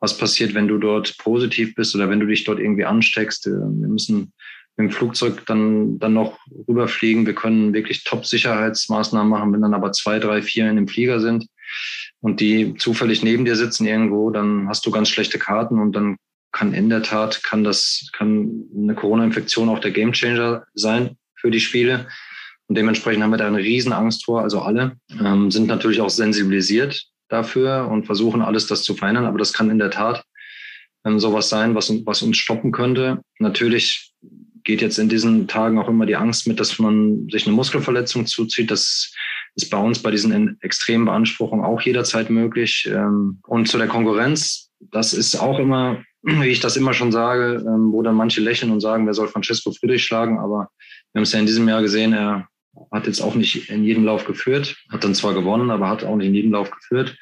Was 0.00 0.16
passiert, 0.16 0.54
wenn 0.54 0.68
du 0.68 0.78
dort 0.78 1.16
positiv 1.18 1.74
bist 1.74 1.94
oder 1.94 2.08
wenn 2.08 2.20
du 2.20 2.26
dich 2.26 2.44
dort 2.44 2.58
irgendwie 2.58 2.84
ansteckst? 2.84 3.46
Äh, 3.46 3.50
wir 3.50 3.88
müssen 3.88 4.32
mit 4.76 4.90
dem 4.90 4.90
Flugzeug 4.90 5.44
dann, 5.46 5.98
dann 5.98 6.14
noch 6.14 6.38
rüberfliegen. 6.68 7.26
Wir 7.26 7.34
können 7.34 7.74
wirklich 7.74 8.04
Top-Sicherheitsmaßnahmen 8.04 9.28
machen, 9.28 9.52
wenn 9.52 9.62
dann 9.62 9.74
aber 9.74 9.92
zwei, 9.92 10.18
drei, 10.18 10.42
vier 10.42 10.68
in 10.68 10.76
dem 10.76 10.88
Flieger 10.88 11.20
sind 11.20 11.46
und 12.20 12.40
die 12.40 12.74
zufällig 12.76 13.22
neben 13.22 13.44
dir 13.44 13.56
sitzen 13.56 13.86
irgendwo, 13.86 14.30
dann 14.30 14.68
hast 14.68 14.84
du 14.86 14.90
ganz 14.90 15.08
schlechte 15.08 15.38
Karten 15.38 15.78
und 15.78 15.92
dann 15.92 16.16
kann 16.52 16.74
in 16.74 16.88
der 16.88 17.02
Tat, 17.02 17.42
kann 17.44 17.62
das, 17.62 18.08
kann 18.12 18.64
eine 18.76 18.94
Corona-Infektion 18.94 19.68
auch 19.68 19.78
der 19.78 19.92
Gamechanger 19.92 20.64
sein 20.74 21.16
für 21.36 21.50
die 21.50 21.60
Spiele. 21.60 22.08
Und 22.66 22.76
dementsprechend 22.76 23.22
haben 23.22 23.30
wir 23.30 23.36
da 23.36 23.46
eine 23.46 23.58
riesen 23.58 23.92
Angst 23.92 24.24
vor. 24.24 24.42
Also 24.42 24.60
alle 24.60 24.96
ähm, 25.10 25.50
sind 25.50 25.68
natürlich 25.68 26.00
auch 26.00 26.10
sensibilisiert 26.10 27.04
dafür 27.30 27.88
und 27.90 28.06
versuchen 28.06 28.42
alles 28.42 28.66
das 28.66 28.82
zu 28.82 28.94
verhindern. 28.94 29.26
Aber 29.26 29.38
das 29.38 29.52
kann 29.52 29.70
in 29.70 29.78
der 29.78 29.90
Tat 29.90 30.24
ähm, 31.04 31.18
sowas 31.18 31.48
sein, 31.48 31.74
was, 31.74 31.90
was 32.04 32.22
uns 32.22 32.36
stoppen 32.36 32.72
könnte. 32.72 33.22
Natürlich 33.38 34.12
geht 34.64 34.82
jetzt 34.82 34.98
in 34.98 35.08
diesen 35.08 35.48
Tagen 35.48 35.78
auch 35.78 35.88
immer 35.88 36.06
die 36.06 36.16
Angst 36.16 36.46
mit, 36.46 36.60
dass 36.60 36.78
man 36.78 37.28
sich 37.30 37.46
eine 37.46 37.56
Muskelverletzung 37.56 38.26
zuzieht. 38.26 38.70
Das 38.70 39.14
ist 39.54 39.70
bei 39.70 39.78
uns 39.78 40.00
bei 40.00 40.10
diesen 40.10 40.60
extremen 40.60 41.06
Beanspruchungen 41.06 41.64
auch 41.64 41.80
jederzeit 41.80 42.30
möglich. 42.30 42.88
Ähm, 42.92 43.40
und 43.46 43.68
zu 43.68 43.78
der 43.78 43.88
Konkurrenz, 43.88 44.70
das 44.80 45.12
ist 45.12 45.36
auch 45.36 45.58
immer, 45.58 46.02
wie 46.22 46.48
ich 46.48 46.60
das 46.60 46.76
immer 46.76 46.92
schon 46.92 47.12
sage, 47.12 47.64
ähm, 47.66 47.92
wo 47.92 48.02
dann 48.02 48.14
manche 48.16 48.40
lächeln 48.40 48.72
und 48.72 48.80
sagen, 48.80 49.06
wer 49.06 49.14
soll 49.14 49.28
Francesco 49.28 49.72
Friedrich 49.72 50.04
schlagen, 50.04 50.38
aber 50.38 50.68
wir 51.12 51.20
haben 51.20 51.24
es 51.24 51.32
ja 51.32 51.40
in 51.40 51.46
diesem 51.46 51.68
Jahr 51.68 51.82
gesehen, 51.82 52.12
er 52.12 52.48
hat 52.90 53.06
jetzt 53.06 53.20
auch 53.20 53.34
nicht 53.34 53.70
in 53.70 53.84
jedem 53.84 54.04
Lauf 54.04 54.24
geführt, 54.24 54.76
hat 54.90 55.04
dann 55.04 55.14
zwar 55.14 55.34
gewonnen, 55.34 55.70
aber 55.70 55.88
hat 55.88 56.04
auch 56.04 56.16
nicht 56.16 56.28
in 56.28 56.34
jedem 56.34 56.52
Lauf 56.52 56.70
geführt. 56.70 57.16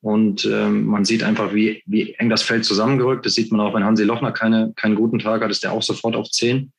Und 0.00 0.44
ähm, 0.44 0.84
man 0.84 1.04
sieht 1.04 1.22
einfach, 1.22 1.52
wie, 1.52 1.82
wie 1.86 2.14
eng 2.14 2.30
das 2.30 2.42
Feld 2.42 2.64
zusammengerückt. 2.64 3.26
Das 3.26 3.34
sieht 3.34 3.50
man 3.50 3.60
auch, 3.60 3.74
wenn 3.74 3.84
Hansi 3.84 4.04
Lochner 4.04 4.30
keine, 4.30 4.72
keinen 4.76 4.94
guten 4.94 5.18
Tag 5.18 5.42
hat, 5.42 5.50
ist 5.50 5.64
der 5.64 5.72
auch 5.72 5.82
sofort 5.82 6.14
auf 6.14 6.30
10 6.30 6.72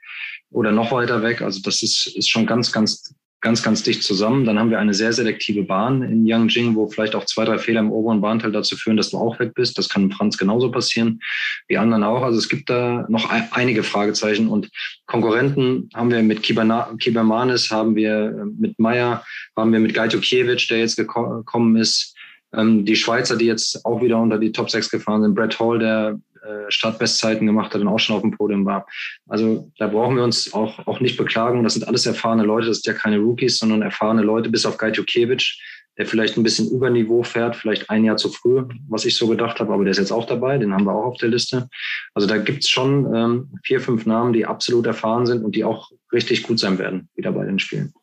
oder 0.50 0.72
noch 0.72 0.92
weiter 0.92 1.22
weg. 1.24 1.42
Also 1.42 1.62
das 1.62 1.82
ist, 1.82 2.08
ist 2.16 2.30
schon 2.30 2.46
ganz, 2.46 2.72
ganz, 2.72 3.14
ganz, 3.42 3.62
ganz 3.62 3.84
dicht 3.84 4.04
zusammen. 4.04 4.46
Dann 4.46 4.58
haben 4.58 4.72
wir 4.72 4.80
eine 4.80 4.94
sehr 4.94 5.14
selektive 5.14 5.64
Bahn 5.64 6.02
in 6.02 6.26
Yangjing, 6.26 6.76
wo 6.76 6.88
vielleicht 6.88 7.16
auch 7.16 7.26
zwei, 7.26 7.46
drei 7.46 7.60
Fehler 7.60 7.82
im 7.82 7.92
oberen 7.92 8.22
Bahnteil 8.22 8.52
dazu 8.52 8.76
führen, 8.76 8.98
dass 8.98 9.12
du 9.12 9.18
auch 9.18 9.40
weg 9.40 9.54
bist. 9.54 9.78
Das 9.78 9.90
kann 9.90 10.12
Franz 10.12 10.38
genauso 10.38 10.72
passieren, 10.72 11.20
wie 11.68 11.78
anderen 11.78 12.04
auch. 12.04 12.24
Also 12.24 12.40
es 12.40 12.50
gibt 12.50 12.70
da 12.70 13.06
noch 13.10 13.30
einige 13.52 13.84
Fragezeichen 13.84 14.48
und 14.48 14.70
Konkurrenten 15.06 15.90
haben 15.94 16.12
wir 16.12 16.24
mit 16.24 16.42
Kibermanis, 16.42 17.70
haben 17.72 17.96
wir 17.96 18.12
äh, 18.12 18.46
mit 18.60 18.80
Meyer, 18.80 19.24
haben 19.56 19.72
wir 19.72 19.80
mit 19.80 19.94
Gaito 19.94 20.20
Kiewicz, 20.20 20.68
der 20.68 20.80
jetzt 20.80 20.96
gekommen 20.96 21.76
ist. 21.76 22.16
Ähm, 22.54 22.86
die 22.86 22.96
Schweizer, 22.96 23.36
die 23.36 23.46
jetzt 23.46 23.86
auch 23.86 24.02
wieder 24.02 24.20
unter 24.20 24.40
die 24.40 24.52
Top 24.52 24.70
6 24.70 24.90
gefahren 24.90 25.22
sind, 25.22 25.36
Brett 25.36 25.60
Hall, 25.60 25.80
der 25.80 26.20
Startbestzeiten 26.70 27.46
gemacht 27.46 27.74
hat 27.74 27.82
und 27.82 27.88
auch 27.88 28.00
schon 28.00 28.16
auf 28.16 28.22
dem 28.22 28.32
Podium 28.32 28.66
war. 28.66 28.86
Also 29.28 29.72
da 29.78 29.88
brauchen 29.88 30.16
wir 30.16 30.24
uns 30.24 30.54
auch, 30.54 30.86
auch 30.88 31.00
nicht 31.00 31.18
beklagen. 31.18 31.64
Das 31.64 31.74
sind 31.74 31.88
alles 31.88 32.06
erfahrene 32.06 32.44
Leute, 32.44 32.68
das 32.68 32.82
sind 32.82 32.94
ja 32.94 33.00
keine 33.00 33.20
Rookies, 33.20 33.60
sondern 33.60 33.82
erfahrene 33.82 34.22
Leute, 34.22 34.50
bis 34.50 34.66
auf 34.66 34.78
Gajtukiewicz, 34.78 35.58
der 35.98 36.06
vielleicht 36.06 36.38
ein 36.38 36.44
bisschen 36.44 36.70
über 36.70 36.90
Niveau 36.90 37.24
fährt, 37.24 37.56
vielleicht 37.56 37.90
ein 37.90 38.04
Jahr 38.04 38.18
zu 38.18 38.30
früh, 38.30 38.64
was 38.88 39.06
ich 39.06 39.16
so 39.16 39.28
gedacht 39.28 39.60
habe, 39.60 39.74
aber 39.74 39.84
der 39.84 39.92
ist 39.92 39.98
jetzt 39.98 40.12
auch 40.12 40.26
dabei, 40.26 40.58
den 40.58 40.74
haben 40.74 40.86
wir 40.86 40.94
auch 40.94 41.06
auf 41.06 41.18
der 41.18 41.30
Liste. 41.30 41.70
Also 42.14 42.28
da 42.28 42.38
gibt's 42.38 42.70
schon 42.70 43.14
ähm, 43.16 43.60
vier, 43.64 43.82
fünf 43.82 44.06
Namen, 44.06 44.34
die 44.34 44.46
absolut 44.46 44.86
erfahren 44.86 45.26
sind 45.26 45.44
und 45.44 45.56
die 45.56 45.64
auch 45.64 45.92
richtig 46.14 46.44
gut 46.44 46.60
sein 46.60 46.78
werden, 46.78 47.10
wieder 47.16 47.32
bei 47.32 47.46
den 47.46 47.60
Spielen. 47.60 47.94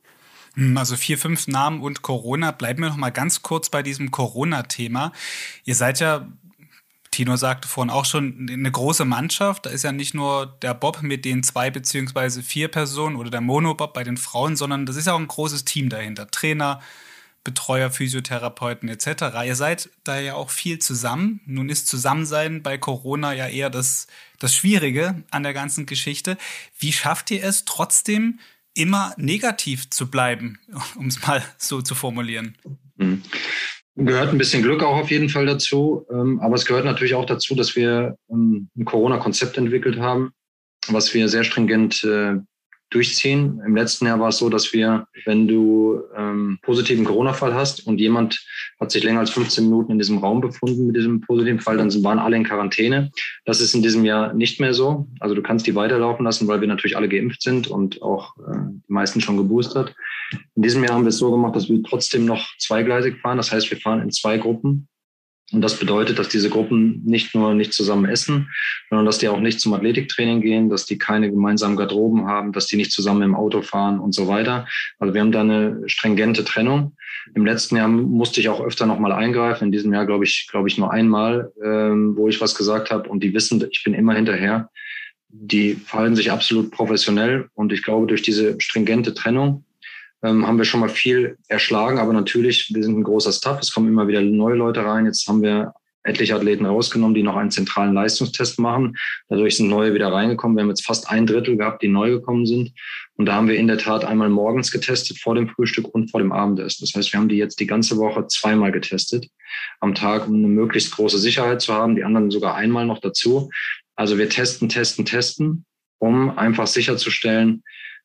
Hm, 0.55 0.77
also 0.77 0.97
vier, 0.97 1.19
fünf 1.19 1.47
Namen 1.47 1.81
und 1.81 2.03
Corona. 2.03 2.51
Bleiben 2.51 2.83
wir 2.83 2.89
noch 2.89 2.97
mal 2.97 3.11
ganz 3.11 3.43
kurz 3.43 3.69
bei 3.71 3.83
diesem 3.83 4.11
Corona-Thema. 4.11 5.13
Ihr 5.65 5.75
seid 5.75 6.01
ja 6.01 6.29
Tino 7.15 7.37
sagte 7.37 7.69
vorhin 7.69 7.91
auch 7.91 8.05
schon, 8.05 8.49
eine 8.51 8.73
große 8.73 9.05
Mannschaft. 9.05 9.67
Da 9.67 9.71
ist 9.71 9.85
ja 9.85 9.93
nicht 9.93 10.15
nur 10.15 10.47
der 10.63 10.75
Bob 10.75 11.01
mit 11.03 11.25
den 11.25 11.45
zwei 11.45 11.71
beziehungsweise 11.71 12.43
vier 12.43 12.67
Personen 12.67 13.15
oder 13.15 13.31
der 13.31 13.41
Monobob 13.41 13.95
bei 13.95 14.03
den 14.03 14.17
Frauen, 14.17 14.57
sondern 14.57 14.85
das 14.85 14.97
ist 14.97 15.09
auch 15.09 15.19
ein 15.19 15.29
großes 15.29 15.65
Team 15.65 15.91
dahinter. 15.91 16.29
Trainer, 16.29 16.81
Betreuer, 17.45 17.93
Physiotherapeuten 17.93 18.89
etc. 18.89 19.47
Ihr 19.47 19.55
seid 19.55 19.91
da 20.03 20.19
ja 20.19 20.35
auch 20.35 20.51
viel 20.51 20.81
zusammen. 20.81 21.41
Nun 21.47 21.69
ist 21.69 21.87
Zusammensein 21.87 22.65
bei 22.65 22.79
Corona 22.79 23.33
ja 23.33 23.47
eher 23.47 23.71
das, 23.71 24.09
das 24.41 24.53
Schwierige 24.53 25.23
an 25.31 25.45
der 25.45 25.55
ganzen 25.55 25.87
Geschichte. 25.87 26.37
Wie 26.79 26.93
schafft 26.93 27.31
ihr 27.31 27.45
es 27.45 27.65
trotzdem 27.65 28.41
immer 28.75 29.15
negativ 29.19 29.89
zu 29.89 30.11
bleiben, 30.11 30.59
um 30.97 31.07
es 31.07 31.25
mal 31.25 31.45
so 31.59 31.81
zu 31.81 31.95
formulieren? 31.95 32.59
Gehört 33.97 34.31
ein 34.33 34.39
bisschen 34.39 34.63
Glück 34.63 34.83
auch 34.83 34.97
auf 34.97 35.11
jeden 35.11 35.29
Fall 35.29 35.47
dazu. 35.47 36.07
Ähm, 36.11 36.41
aber 36.41 36.57
es 36.57 36.65
gehört 36.65 36.85
natürlich 36.85 37.15
auch 37.15 37.27
dazu, 37.27 37.55
dass 37.55 37.77
wir 37.77 38.17
ähm, 38.29 38.69
ein 38.77 38.85
Corona-Konzept 38.85 39.57
entwickelt 39.57 39.99
haben, 39.99 40.33
was 40.89 41.15
wir 41.15 41.29
sehr 41.29 41.45
stringent 41.45 42.03
äh, 42.03 42.37
durchziehen. 42.91 43.61
Im 43.67 43.75
letzten 43.75 44.07
Jahr 44.07 44.21
war 44.21 44.29
es 44.29 44.39
so, 44.39 44.49
dass 44.49 44.73
wir, 44.73 45.07
wenn 45.25 45.49
du 45.49 46.03
ähm, 46.17 46.59
positiven 46.63 47.05
Corona-Fall 47.05 47.55
hast 47.55 47.87
und 47.87 47.99
jemand 47.99 48.45
hat 48.81 48.91
sich 48.91 49.03
länger 49.03 49.21
als 49.21 49.31
15 49.31 49.65
Minuten 49.65 49.93
in 49.93 49.99
diesem 49.99 50.19
Raum 50.19 50.41
befunden 50.41 50.87
mit 50.87 50.97
diesem 50.97 51.21
positiven 51.21 51.61
Fall, 51.61 51.77
dann 51.77 51.91
waren 52.05 52.19
alle 52.19 52.37
in 52.37 52.45
Quarantäne. 52.45 53.11
Das 53.45 53.61
ist 53.61 53.75
in 53.75 53.83
diesem 53.83 54.05
Jahr 54.05 54.33
nicht 54.33 54.61
mehr 54.61 54.75
so. 54.75 55.09
Also 55.21 55.35
du 55.35 55.43
kannst 55.43 55.67
die 55.67 55.75
weiterlaufen 55.75 56.25
lassen, 56.25 56.47
weil 56.49 56.61
wir 56.61 56.69
natürlich 56.69 56.97
alle 56.97 57.09
geimpft 57.09 57.43
sind 57.43 57.69
und 57.69 58.03
auch 58.03 58.37
äh, 58.39 58.59
die 58.89 58.93
meisten 58.93 59.21
schon 59.21 59.37
geboostert. 59.37 59.95
In 60.55 60.63
diesem 60.63 60.85
Jahr 60.85 60.95
haben 60.95 61.05
wir 61.05 61.11
es 61.11 61.19
so 61.19 61.31
gemacht, 61.31 61.57
dass 61.57 61.69
wir 61.69 61.83
trotzdem 61.83 62.25
noch 62.25 62.47
zweigleisig 62.59 63.21
fahren. 63.21 63.37
Das 63.37 63.53
heißt, 63.53 63.71
wir 63.71 63.79
fahren 63.79 64.01
in 64.01 64.11
zwei 64.11 64.39
Gruppen. 64.39 64.89
Und 65.53 65.61
das 65.61 65.79
bedeutet, 65.79 66.19
dass 66.19 66.29
diese 66.29 66.49
Gruppen 66.49 67.03
nicht 67.05 67.35
nur 67.35 67.55
nicht 67.55 67.75
zusammen 67.75 68.07
essen, 68.07 68.51
sondern 68.89 69.05
dass 69.05 69.19
die 69.19 69.29
auch 69.29 69.41
nicht 69.41 69.61
zum 69.61 69.75
Athletiktraining 69.75 70.41
gehen, 70.41 70.71
dass 70.71 70.87
die 70.87 70.97
keine 70.97 71.31
gemeinsamen 71.31 71.77
Garderoben 71.77 72.27
haben, 72.27 72.53
dass 72.53 72.67
die 72.67 72.77
nicht 72.77 72.93
zusammen 72.93 73.23
im 73.23 73.35
Auto 73.35 73.61
fahren 73.61 74.01
und 74.01 74.15
so 74.15 74.27
weiter. 74.27 74.67
Also 74.99 75.13
wir 75.13 75.21
haben 75.21 75.33
da 75.33 75.43
eine 75.43 75.83
stringente 75.87 76.45
Trennung. 76.45 76.97
Im 77.35 77.45
letzten 77.45 77.77
Jahr 77.77 77.89
musste 77.89 78.41
ich 78.41 78.49
auch 78.49 78.61
öfter 78.61 78.87
nochmal 78.87 79.13
eingreifen. 79.13 79.67
In 79.67 79.73
diesem 79.73 79.93
Jahr 79.93 80.07
glaube 80.07 80.25
ich, 80.25 80.49
glaube 80.51 80.69
ich 80.69 80.79
nur 80.79 80.91
einmal, 80.93 81.53
ähm, 81.63 82.17
wo 82.17 82.29
ich 82.29 82.41
was 82.41 82.55
gesagt 82.55 82.91
habe. 82.91 83.09
Und 83.09 83.23
die 83.23 83.35
wissen, 83.35 83.65
ich 83.71 83.85
bin 83.85 83.93
immer 83.93 84.15
hinterher. 84.15 84.71
Die 85.29 85.75
verhalten 85.75 86.17
sich 86.17 86.31
absolut 86.31 86.71
professionell. 86.71 87.49
Und 87.55 87.73
ich 87.73 87.83
glaube, 87.83 88.07
durch 88.07 88.23
diese 88.23 88.59
stringente 88.61 89.13
Trennung 89.13 89.65
ähm, 90.25 90.47
haben 90.47 90.59
wir 90.59 90.65
schon 90.65 90.81
mal 90.81 90.89
viel 90.89 91.37
erschlagen. 91.49 91.99
Aber 91.99 92.13
natürlich, 92.13 92.73
wir 92.75 92.83
sind 92.83 92.99
ein 92.99 93.05
großer 93.05 93.33
Staff. 93.33 93.61
Es 93.61 93.73
kommen 93.73 93.89
immer 93.89 94.09
wieder 94.09 94.23
neue 94.23 94.57
Leute 94.57 94.85
rein. 94.85 95.07
Jetzt 95.07 95.29
haben 95.29 95.43
wir 95.43 95.75
etliche 96.03 96.35
Athleten 96.35 96.67
rausgenommen, 96.67 97.15
die 97.15 97.23
noch 97.23 97.37
einen 97.37 97.51
zentralen 97.51 97.95
Leistungstest 97.95 98.59
machen. 98.59 98.97
Dadurch 99.29 99.57
sind 99.57 99.69
neue 99.69 99.95
wieder 99.95 100.13
reingekommen. 100.13 100.57
Wir 100.57 100.63
haben 100.63 100.69
jetzt 100.69 100.85
fast 100.85 101.11
ein 101.11 101.27
Drittel 101.27 101.57
gehabt, 101.57 101.83
die 101.83 101.89
neu 101.89 102.11
gekommen 102.11 102.47
sind. 102.47 102.73
Und 103.17 103.27
da 103.27 103.35
haben 103.35 103.49
wir 103.49 103.57
in 103.57 103.69
der 103.69 103.79
Tat 103.79 104.05
einmal 104.05 104.29
morgens 104.29 104.71
getestet, 104.71 105.19
vor 105.19 105.35
dem 105.35 105.49
Frühstück 105.49 105.89
und 105.89 106.11
vor 106.11 106.21
dem 106.21 106.33
Abendessen. 106.33 106.85
Das 106.85 106.95
heißt, 106.95 107.13
wir 107.13 107.21
haben 107.21 107.29
die 107.29 107.37
jetzt 107.37 107.59
die 107.61 107.67
ganze 107.67 107.97
Woche 107.97 108.27
zweimal 108.27 108.73
getestet 108.73 109.29
am 109.81 109.95
Tag, 109.95 110.27
um 110.27 110.35
eine 110.35 110.49
möglichst 110.49 110.95
große 110.95 111.19
Sicherheit 111.19 111.63
zu 111.63 111.73
haben. 111.73 111.97
Die 111.97 112.05
anderen 112.05 112.31
sogar 112.31 112.55
einmal 112.55 112.87
noch 112.87 112.99
dazu. 112.99 113.51
Also 113.97 114.19
wir 114.19 114.29
testen, 114.29 114.69
testen, 114.69 115.05
testen, 115.05 115.65
um 115.99 116.37
einfach 116.37 116.67
sicherzustellen, 116.67 117.63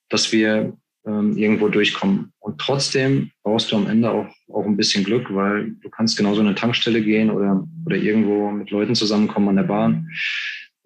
dass 0.10 0.32
wir 0.32 0.78
ähm, 1.06 1.38
irgendwo 1.38 1.70
durchkommen. 1.70 2.34
Und 2.40 2.60
trotzdem 2.60 3.32
brauchst 3.44 3.72
du 3.72 3.76
am 3.76 3.88
Ende 3.88 4.12
auch, 4.12 4.28
auch 4.52 4.66
ein 4.66 4.78
bisschen 4.78 5.04
Glück, 5.04 5.34
weil 5.34 5.72
du 5.82 5.90
kannst 5.90 6.18
genauso 6.18 6.42
in 6.42 6.48
eine 6.48 6.56
Tankstelle 6.56 7.02
gehen 7.02 7.30
oder, 7.30 7.66
oder 7.86 7.96
irgendwo 7.96 8.52
mit 8.52 8.70
Leuten 8.70 8.96
zusammenkommen 8.96 9.50
an 9.50 9.56
der 9.56 9.64
Bahn. 9.64 10.10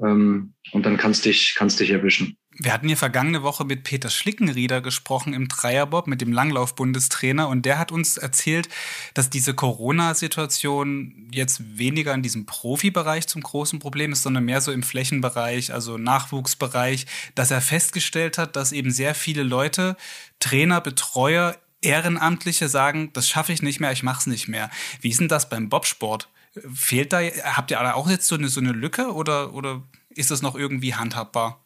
Ähm, 0.03 0.53
und 0.71 0.85
dann 0.85 0.97
kannst 0.97 1.25
dich, 1.25 1.55
kannst 1.55 1.79
dich 1.79 1.91
erwischen. 1.91 2.37
Wir 2.59 2.71
hatten 2.71 2.87
hier 2.87 2.97
vergangene 2.97 3.41
Woche 3.41 3.65
mit 3.65 3.83
Peter 3.83 4.11
Schlickenrieder 4.11 4.81
gesprochen 4.81 5.33
im 5.33 5.47
Dreierbob 5.47 6.05
mit 6.05 6.21
dem 6.21 6.31
Langlaufbundestrainer 6.31 7.47
und 7.49 7.65
der 7.65 7.79
hat 7.79 7.91
uns 7.91 8.17
erzählt, 8.17 8.69
dass 9.15 9.31
diese 9.31 9.55
Corona-Situation 9.55 11.29
jetzt 11.33 11.77
weniger 11.77 12.13
in 12.13 12.21
diesem 12.21 12.45
Profibereich 12.45 13.27
zum 13.27 13.41
großen 13.41 13.79
Problem 13.79 14.11
ist, 14.11 14.21
sondern 14.21 14.45
mehr 14.45 14.61
so 14.61 14.71
im 14.71 14.83
Flächenbereich, 14.83 15.73
also 15.73 15.97
Nachwuchsbereich, 15.97 17.07
dass 17.33 17.49
er 17.49 17.61
festgestellt 17.61 18.37
hat, 18.37 18.55
dass 18.55 18.71
eben 18.71 18.91
sehr 18.91 19.15
viele 19.15 19.41
Leute, 19.41 19.97
Trainer, 20.39 20.79
Betreuer, 20.79 21.57
Ehrenamtliche 21.81 22.69
sagen, 22.69 23.11
das 23.13 23.27
schaffe 23.27 23.51
ich 23.51 23.63
nicht 23.63 23.79
mehr, 23.79 23.91
ich 23.91 24.03
mache 24.03 24.19
es 24.19 24.27
nicht 24.27 24.47
mehr. 24.47 24.69
Wie 25.01 25.09
ist 25.09 25.19
denn 25.19 25.27
das 25.27 25.49
beim 25.49 25.69
Bobsport? 25.69 26.29
Fehlt 26.73 27.13
da, 27.13 27.19
habt 27.21 27.71
ihr 27.71 27.79
da 27.79 27.93
auch 27.93 28.09
jetzt 28.09 28.27
so 28.27 28.35
eine, 28.35 28.47
so 28.47 28.59
eine 28.59 28.73
Lücke 28.73 29.11
oder, 29.11 29.53
oder 29.53 29.81
ist 30.09 30.29
das 30.29 30.43
noch 30.43 30.55
irgendwie 30.55 30.93
handhabbar? 30.93 31.62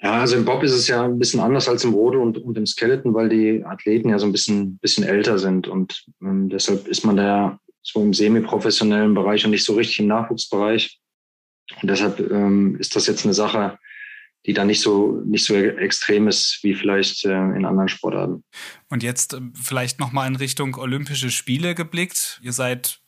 Ja, 0.00 0.20
also 0.20 0.36
im 0.36 0.44
Bob 0.44 0.62
ist 0.62 0.72
es 0.72 0.88
ja 0.88 1.04
ein 1.04 1.18
bisschen 1.18 1.40
anders 1.40 1.68
als 1.68 1.84
im 1.84 1.94
Rodel 1.94 2.20
und, 2.20 2.38
und 2.38 2.58
im 2.58 2.66
Skeleton, 2.66 3.14
weil 3.14 3.28
die 3.28 3.64
Athleten 3.64 4.10
ja 4.10 4.18
so 4.18 4.26
ein 4.26 4.32
bisschen, 4.32 4.78
bisschen 4.78 5.04
älter 5.04 5.38
sind 5.38 5.68
und 5.68 6.04
ähm, 6.22 6.48
deshalb 6.48 6.86
ist 6.86 7.04
man 7.04 7.16
da 7.16 7.58
so 7.82 8.02
im 8.02 8.12
semi-professionellen 8.12 9.14
Bereich 9.14 9.44
und 9.44 9.52
nicht 9.52 9.64
so 9.64 9.74
richtig 9.74 10.00
im 10.00 10.08
Nachwuchsbereich. 10.08 10.98
Und 11.80 11.88
deshalb 11.88 12.18
ähm, 12.18 12.76
ist 12.78 12.96
das 12.96 13.06
jetzt 13.06 13.24
eine 13.24 13.34
Sache, 13.34 13.78
die 14.44 14.52
dann 14.52 14.66
nicht 14.66 14.80
so, 14.80 15.22
nicht 15.24 15.44
so 15.44 15.54
extrem 15.54 16.28
ist 16.28 16.60
wie 16.62 16.74
vielleicht 16.74 17.24
äh, 17.24 17.30
in 17.30 17.64
anderen 17.64 17.88
Sportarten. 17.88 18.44
Und 18.88 19.02
jetzt 19.02 19.34
äh, 19.34 19.40
vielleicht 19.54 19.98
nochmal 19.98 20.28
in 20.28 20.36
Richtung 20.36 20.76
Olympische 20.76 21.30
Spiele 21.30 21.74
geblickt. 21.74 22.40
Ihr 22.42 22.52
seid 22.52 23.00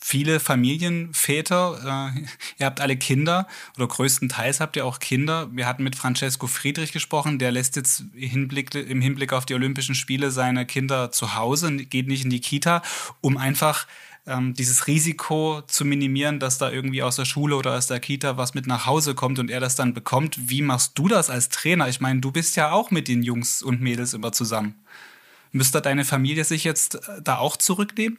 viele 0.00 0.40
Familienväter, 0.40 2.12
äh, 2.16 2.20
ihr 2.58 2.66
habt 2.66 2.80
alle 2.80 2.96
Kinder 2.96 3.46
oder 3.76 3.86
größtenteils 3.86 4.60
habt 4.60 4.76
ihr 4.76 4.86
auch 4.86 4.98
Kinder. 4.98 5.48
Wir 5.52 5.66
hatten 5.66 5.84
mit 5.84 5.96
Francesco 5.96 6.46
Friedrich 6.46 6.92
gesprochen, 6.92 7.38
der 7.38 7.52
lässt 7.52 7.76
jetzt 7.76 8.04
Hinblick, 8.14 8.74
im 8.74 9.00
Hinblick 9.00 9.32
auf 9.32 9.46
die 9.46 9.54
Olympischen 9.54 9.94
Spiele 9.94 10.30
seine 10.30 10.66
Kinder 10.66 11.12
zu 11.12 11.34
Hause, 11.34 11.76
geht 11.76 12.08
nicht 12.08 12.24
in 12.24 12.30
die 12.30 12.40
Kita, 12.40 12.82
um 13.20 13.36
einfach 13.36 13.86
ähm, 14.26 14.54
dieses 14.54 14.86
Risiko 14.86 15.62
zu 15.66 15.84
minimieren, 15.84 16.40
dass 16.40 16.58
da 16.58 16.70
irgendwie 16.70 17.02
aus 17.02 17.16
der 17.16 17.24
Schule 17.24 17.56
oder 17.56 17.76
aus 17.76 17.86
der 17.86 18.00
Kita 18.00 18.36
was 18.36 18.54
mit 18.54 18.66
nach 18.66 18.86
Hause 18.86 19.14
kommt 19.14 19.38
und 19.38 19.50
er 19.50 19.60
das 19.60 19.76
dann 19.76 19.94
bekommt. 19.94 20.48
Wie 20.48 20.62
machst 20.62 20.98
du 20.98 21.08
das 21.08 21.30
als 21.30 21.48
Trainer? 21.48 21.88
Ich 21.88 22.00
meine, 22.00 22.20
du 22.20 22.32
bist 22.32 22.56
ja 22.56 22.72
auch 22.72 22.90
mit 22.90 23.08
den 23.08 23.22
Jungs 23.22 23.62
und 23.62 23.80
Mädels 23.80 24.14
immer 24.14 24.32
zusammen. 24.32 24.74
Müsste 25.52 25.80
deine 25.80 26.04
Familie 26.04 26.44
sich 26.44 26.64
jetzt 26.64 26.94
äh, 26.94 27.22
da 27.22 27.38
auch 27.38 27.56
zurücknehmen? 27.56 28.18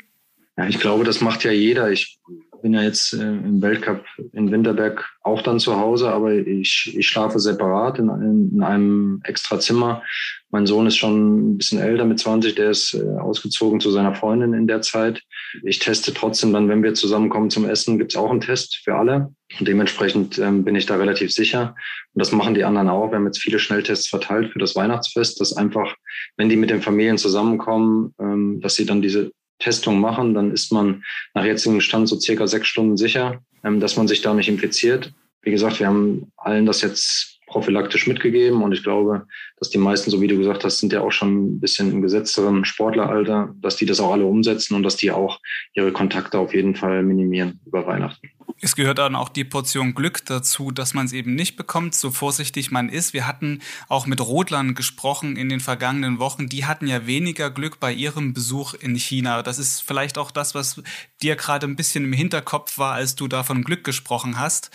Ja, 0.62 0.68
ich 0.68 0.80
glaube, 0.80 1.03
das 1.03 1.22
macht 1.22 1.44
ja 1.44 1.51
jeder. 1.51 1.89
Ich 1.91 2.20
bin 2.62 2.75
ja 2.75 2.84
jetzt 2.84 3.13
äh, 3.13 3.18
im 3.18 3.63
Weltcup 3.63 4.06
in 4.34 4.51
Winterberg 4.51 5.10
auch 5.24 5.41
dann 5.41 5.60
zu 5.60 5.77
Hause, 5.77 6.12
aber 6.12 6.34
ich, 6.34 6.96
ich 6.96 7.08
schlafe 7.08 7.39
separat 7.39 7.98
in, 7.98 8.10
in, 8.10 8.51
in 8.53 8.62
einem 8.62 9.22
extra 9.24 9.60
Zimmer. 9.60 10.03
Mein 10.51 10.68
Sohn 10.68 10.86
ist 10.86 10.98
schon 10.98 11.53
ein 11.53 11.58
bisschen 11.58 11.80
älter 11.80 12.06
mit 12.06 12.20
20, 12.20 12.53
der 12.53 12.70
ist 12.70 12.94
äh, 12.94 13.18
ausgezogen 13.20 13.80
zu 13.80 13.89
seiner 13.89 14.13
Freundin 14.13 14.53
in 14.53 14.68
der 14.68 14.82
Zeit. 14.82 15.24
Ich 15.63 15.80
teste 15.80 16.13
trotzdem 16.13 16.53
dann, 16.53 16.70
wenn 16.70 16.84
wir 16.84 16.94
zusammenkommen 16.94 17.50
zum 17.50 17.68
Essen, 17.68 17.98
gibt 17.98 18.12
es 18.12 18.18
auch 18.18 18.30
einen 18.30 18.41
Test 18.41 18.82
für 18.84 18.94
alle. 18.94 19.34
Und 19.60 19.68
dementsprechend 19.68 20.38
ähm, 20.38 20.63
bin 20.63 20.75
ich 20.75 20.86
da 20.86 20.98
relativ 20.98 21.32
sicher. 21.32 21.75
Und 22.13 22.20
das 22.20 22.32
machen 22.32 22.53
die 22.53 22.65
anderen 22.65 22.89
auch. 22.89 23.10
Wir 23.10 23.15
haben 23.15 23.25
jetzt 23.25 23.41
viele 23.41 23.58
Schnelltests 23.58 24.10
verteilt 24.10 24.51
für 24.53 24.60
das 24.60 24.75
Weihnachtsfest, 24.75 25.41
dass 25.41 25.58
einfach, 25.58 25.96
wenn 26.38 26.50
die 26.50 26.56
mit 26.56 26.70
den 26.70 26.84
Familien 26.84 27.18
zusammenkommen, 27.18 28.13
ähm, 28.20 28.62
dass 28.62 28.75
sie 28.75 28.86
dann 28.86 29.01
diese 29.01 29.32
Testung 29.62 30.00
machen, 30.00 30.34
dann 30.34 30.51
ist 30.51 30.72
man 30.72 31.03
nach 31.34 31.46
jetzigem 31.46 31.82
Stand 31.82 32.10
so 32.10 32.20
circa 32.20 32.48
sechs 32.48 32.68
Stunden 32.68 32.98
sicher, 32.98 33.41
ähm, 33.63 33.80
dass 33.80 33.96
man 33.96 34.08
sich 34.08 34.22
da 34.22 34.34
nicht 34.34 34.50
infiziert. 34.50 35.13
Wie 35.41 35.51
gesagt, 35.51 35.80
wir 35.80 35.88
haben 35.88 36.32
allen 36.38 36.65
das 36.65 36.82
jetzt 36.82 37.39
prophylaktisch 37.48 38.08
mitgegeben 38.08 38.63
und 38.63 38.72
ich 38.72 38.84
glaube, 38.84 39.27
dass 39.58 39.70
die 39.70 39.77
meisten, 39.77 40.10
so 40.10 40.22
wie 40.22 40.27
du 40.27 40.38
gesagt 40.38 40.63
hast, 40.63 40.80
sind 40.80 40.94
ja 40.94 41.01
auch 41.01 41.12
schon 41.12 41.56
ein 41.56 41.60
bisschen 41.60 41.91
im 41.91 42.01
gesetzteren 42.01 42.63
Sportleralter, 42.63 43.53
dass 43.60 43.75
die 43.75 43.86
das 43.86 44.00
auch 44.00 44.13
alle 44.13 44.25
umsetzen 44.25 44.75
und 44.75 44.84
dass 44.84 44.96
die 44.96 45.12
auch 45.12 45.39
ihre 45.74 45.91
Kontakte 45.91 46.39
auf 46.39 46.53
jeden 46.53 46.75
Fall 46.75 47.03
minimieren 47.03 47.60
über 47.65 47.86
Weihnachten. 47.86 48.30
Es 48.63 48.75
gehört 48.75 49.00
dann 49.00 49.15
auch 49.15 49.30
die 49.30 49.44
Portion 49.44 49.96
Glück 49.96 50.24
dazu, 50.25 50.70
dass 50.70 50.94
man 50.94 51.08
es 51.08 51.13
eben 51.13 51.34
nicht 51.34 51.56
bekommt, 51.56 51.96
so 51.96 52.12
vorsichtig 52.12 52.70
man 52.70 52.89
ist. 52.89 53.12
Wir 53.12 53.25
hatten 53.25 53.60
auch 53.88 54.06
mit 54.06 54.22
Rodlern 54.22 54.75
gesprochen 54.75 55.36
in 55.36 55.50
den 55.50 55.60
vergangenen 55.60 56.20
Wochen. 56.20 56.48
Die 56.48 56.65
hatten 56.65 56.86
ja 56.86 57.08
weniger 57.08 57.50
Glück 57.50 57.80
bei 57.80 57.91
ihrem 57.91 58.34
Besuch 58.34 58.75
in 58.75 58.96
China. 58.96 59.41
Das 59.41 59.58
ist 59.58 59.82
vielleicht 59.82 60.20
auch 60.20 60.30
das, 60.30 60.53
was 60.53 60.80
dir 61.24 61.36
gerade 61.36 61.65
ein 61.65 61.75
bisschen 61.75 62.03
im 62.03 62.13
Hinterkopf 62.13 62.77
war, 62.77 62.94
als 62.94 63.15
du 63.15 63.27
da 63.27 63.41
von 63.41 63.63
Glück 63.63 63.84
gesprochen 63.84 64.38
hast. 64.38 64.70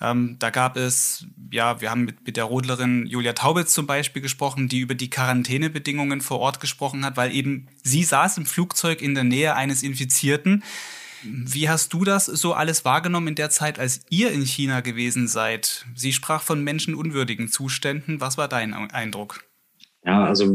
Ähm, 0.00 0.36
da 0.38 0.48
gab 0.48 0.78
es, 0.78 1.26
ja, 1.50 1.82
wir 1.82 1.90
haben 1.90 2.06
mit, 2.06 2.26
mit 2.26 2.38
der 2.38 2.44
Rodlerin 2.44 3.04
Julia 3.06 3.34
Taubitz 3.34 3.74
zum 3.74 3.86
Beispiel 3.86 4.22
gesprochen, 4.22 4.70
die 4.70 4.78
über 4.78 4.94
die 4.94 5.10
Quarantänebedingungen 5.10 6.22
vor 6.22 6.38
Ort 6.38 6.60
gesprochen 6.60 7.04
hat, 7.04 7.18
weil 7.18 7.34
eben 7.34 7.68
sie 7.82 8.02
saß 8.02 8.38
im 8.38 8.46
Flugzeug 8.46 9.02
in 9.02 9.14
der 9.14 9.24
Nähe 9.24 9.54
eines 9.54 9.82
Infizierten. 9.82 10.64
Wie 11.28 11.68
hast 11.68 11.92
du 11.92 12.04
das 12.04 12.26
so 12.26 12.54
alles 12.54 12.84
wahrgenommen 12.84 13.28
in 13.28 13.34
der 13.34 13.50
Zeit, 13.50 13.78
als 13.78 14.00
ihr 14.10 14.30
in 14.30 14.42
China 14.42 14.80
gewesen 14.80 15.28
seid? 15.28 15.84
Sie 15.94 16.12
sprach 16.12 16.42
von 16.42 16.62
menschenunwürdigen 16.62 17.48
Zuständen. 17.48 18.20
Was 18.20 18.38
war 18.38 18.48
dein 18.48 18.72
Eindruck? 18.72 19.44
Ja, 20.04 20.24
also, 20.24 20.54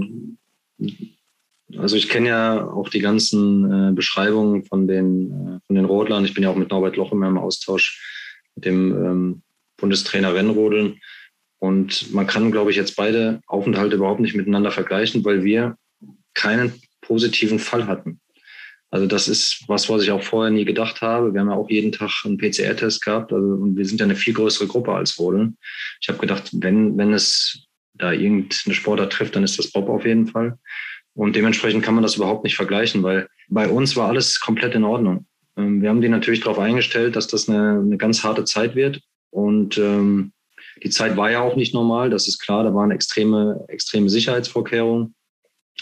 also 1.77 1.95
ich 1.95 2.07
kenne 2.07 2.29
ja 2.29 2.65
auch 2.65 2.89
die 2.89 3.01
ganzen 3.01 3.89
äh, 3.89 3.91
Beschreibungen 3.93 4.63
von 4.63 4.87
den, 4.87 5.31
äh, 5.31 5.59
von 5.67 5.75
den 5.75 5.85
Rodlern. 5.85 6.23
Ich 6.23 6.33
bin 6.33 6.43
ja 6.43 6.49
auch 6.49 6.55
mit 6.55 6.71
Norbert 6.71 6.95
Loch 6.95 7.11
immer 7.11 7.27
im 7.27 7.37
Austausch 7.37 8.01
mit 8.55 8.65
dem 8.65 8.91
ähm, 8.93 9.41
Bundestrainer 9.77 10.33
Rennrodeln. 10.33 11.01
Und 11.59 12.13
man 12.13 12.27
kann, 12.27 12.51
glaube 12.51 12.71
ich, 12.71 12.77
jetzt 12.77 12.95
beide 12.95 13.41
Aufenthalte 13.45 13.97
überhaupt 13.97 14.21
nicht 14.21 14.35
miteinander 14.35 14.71
vergleichen, 14.71 15.25
weil 15.25 15.43
wir 15.43 15.75
keinen 16.33 16.73
positiven 17.01 17.59
Fall 17.59 17.87
hatten. 17.87 18.20
Also 18.91 19.07
das 19.07 19.29
ist 19.29 19.63
was, 19.67 19.89
was 19.89 20.03
ich 20.03 20.11
auch 20.11 20.21
vorher 20.21 20.51
nie 20.51 20.65
gedacht 20.65 21.01
habe. 21.01 21.33
Wir 21.33 21.39
haben 21.39 21.49
ja 21.49 21.55
auch 21.55 21.69
jeden 21.69 21.93
Tag 21.93 22.11
einen 22.25 22.37
PCR-Test 22.37 23.01
gehabt. 23.01 23.31
Also, 23.31 23.47
und 23.47 23.77
wir 23.77 23.85
sind 23.85 24.01
ja 24.01 24.05
eine 24.05 24.15
viel 24.15 24.33
größere 24.33 24.67
Gruppe 24.67 24.93
als 24.93 25.17
Rodeln. 25.17 25.57
Ich 26.01 26.09
habe 26.09 26.19
gedacht, 26.19 26.49
wenn, 26.51 26.97
wenn 26.97 27.13
es 27.13 27.67
da 27.93 28.11
irgendeine 28.11 28.75
Sportart 28.75 29.13
trifft, 29.13 29.35
dann 29.35 29.45
ist 29.45 29.57
das 29.57 29.71
Bob 29.71 29.87
auf 29.87 30.05
jeden 30.05 30.27
Fall. 30.27 30.57
Und 31.13 31.35
dementsprechend 31.35 31.83
kann 31.83 31.93
man 31.93 32.03
das 32.03 32.15
überhaupt 32.17 32.43
nicht 32.43 32.55
vergleichen, 32.55 33.01
weil 33.03 33.27
bei 33.47 33.69
uns 33.69 33.95
war 33.95 34.09
alles 34.09 34.39
komplett 34.39 34.75
in 34.75 34.83
Ordnung. 34.83 35.25
Ähm, 35.57 35.81
wir 35.81 35.89
haben 35.89 36.01
die 36.01 36.09
natürlich 36.09 36.41
darauf 36.41 36.59
eingestellt, 36.59 37.15
dass 37.15 37.27
das 37.27 37.47
eine, 37.47 37.79
eine 37.79 37.97
ganz 37.97 38.23
harte 38.23 38.43
Zeit 38.43 38.75
wird. 38.75 39.01
Und 39.29 39.77
ähm, 39.77 40.33
die 40.83 40.89
Zeit 40.89 41.15
war 41.15 41.31
ja 41.31 41.41
auch 41.41 41.55
nicht 41.55 41.73
normal, 41.73 42.09
das 42.09 42.27
ist 42.27 42.39
klar. 42.39 42.63
Da 42.63 42.73
waren 42.73 42.91
extreme, 42.91 43.63
extreme 43.67 44.09
Sicherheitsvorkehrungen. 44.09 45.15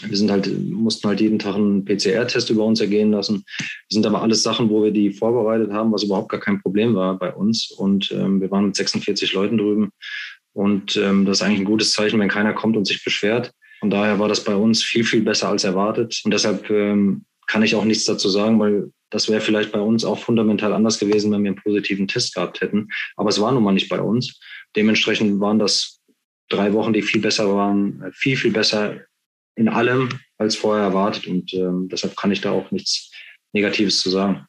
Wir 0.02 0.16
sind 0.16 0.30
halt, 0.30 0.50
mussten 0.70 1.08
halt 1.08 1.20
jeden 1.20 1.38
Tag 1.38 1.56
einen 1.56 1.84
PCR-Test 1.84 2.48
über 2.50 2.64
uns 2.64 2.80
ergehen 2.80 3.10
lassen. 3.10 3.44
Das 3.58 3.68
sind 3.90 4.06
aber 4.06 4.22
alles 4.22 4.42
Sachen, 4.42 4.70
wo 4.70 4.82
wir 4.82 4.92
die 4.92 5.10
vorbereitet 5.10 5.72
haben, 5.72 5.92
was 5.92 6.04
überhaupt 6.04 6.30
gar 6.30 6.40
kein 6.40 6.60
Problem 6.62 6.94
war 6.94 7.18
bei 7.18 7.32
uns. 7.32 7.70
Und 7.70 8.10
ähm, 8.12 8.40
wir 8.40 8.50
waren 8.50 8.66
mit 8.66 8.76
46 8.76 9.32
Leuten 9.34 9.58
drüben. 9.58 9.90
Und 10.52 10.96
ähm, 10.96 11.26
das 11.26 11.38
ist 11.38 11.42
eigentlich 11.42 11.60
ein 11.60 11.66
gutes 11.66 11.92
Zeichen, 11.92 12.18
wenn 12.18 12.28
keiner 12.28 12.54
kommt 12.54 12.76
und 12.76 12.86
sich 12.86 13.04
beschwert. 13.04 13.52
Von 13.80 13.90
daher 13.90 14.18
war 14.18 14.28
das 14.28 14.44
bei 14.44 14.54
uns 14.54 14.82
viel, 14.82 15.04
viel 15.04 15.22
besser 15.22 15.48
als 15.48 15.64
erwartet. 15.64 16.20
Und 16.24 16.32
deshalb 16.32 16.68
ähm, 16.70 17.24
kann 17.46 17.62
ich 17.62 17.74
auch 17.74 17.84
nichts 17.84 18.04
dazu 18.04 18.28
sagen, 18.28 18.58
weil 18.60 18.92
das 19.10 19.28
wäre 19.28 19.40
vielleicht 19.40 19.72
bei 19.72 19.80
uns 19.80 20.04
auch 20.04 20.18
fundamental 20.18 20.72
anders 20.72 20.98
gewesen, 20.98 21.32
wenn 21.32 21.42
wir 21.42 21.50
einen 21.50 21.62
positiven 21.62 22.06
Test 22.06 22.34
gehabt 22.34 22.60
hätten. 22.60 22.88
Aber 23.16 23.28
es 23.28 23.40
war 23.40 23.52
nun 23.52 23.64
mal 23.64 23.72
nicht 23.72 23.88
bei 23.88 24.00
uns. 24.00 24.38
Dementsprechend 24.76 25.40
waren 25.40 25.58
das 25.58 26.00
drei 26.48 26.72
Wochen, 26.72 26.92
die 26.92 27.02
viel 27.02 27.20
besser 27.20 27.52
waren, 27.54 28.04
viel, 28.12 28.36
viel 28.36 28.52
besser 28.52 29.00
in 29.60 29.68
allem 29.68 30.08
als 30.38 30.56
vorher 30.56 30.84
erwartet. 30.84 31.26
Und 31.26 31.52
ähm, 31.52 31.88
deshalb 31.92 32.16
kann 32.16 32.32
ich 32.32 32.40
da 32.40 32.50
auch 32.50 32.70
nichts 32.70 33.12
Negatives 33.52 34.00
zu 34.00 34.08
sagen. 34.08 34.46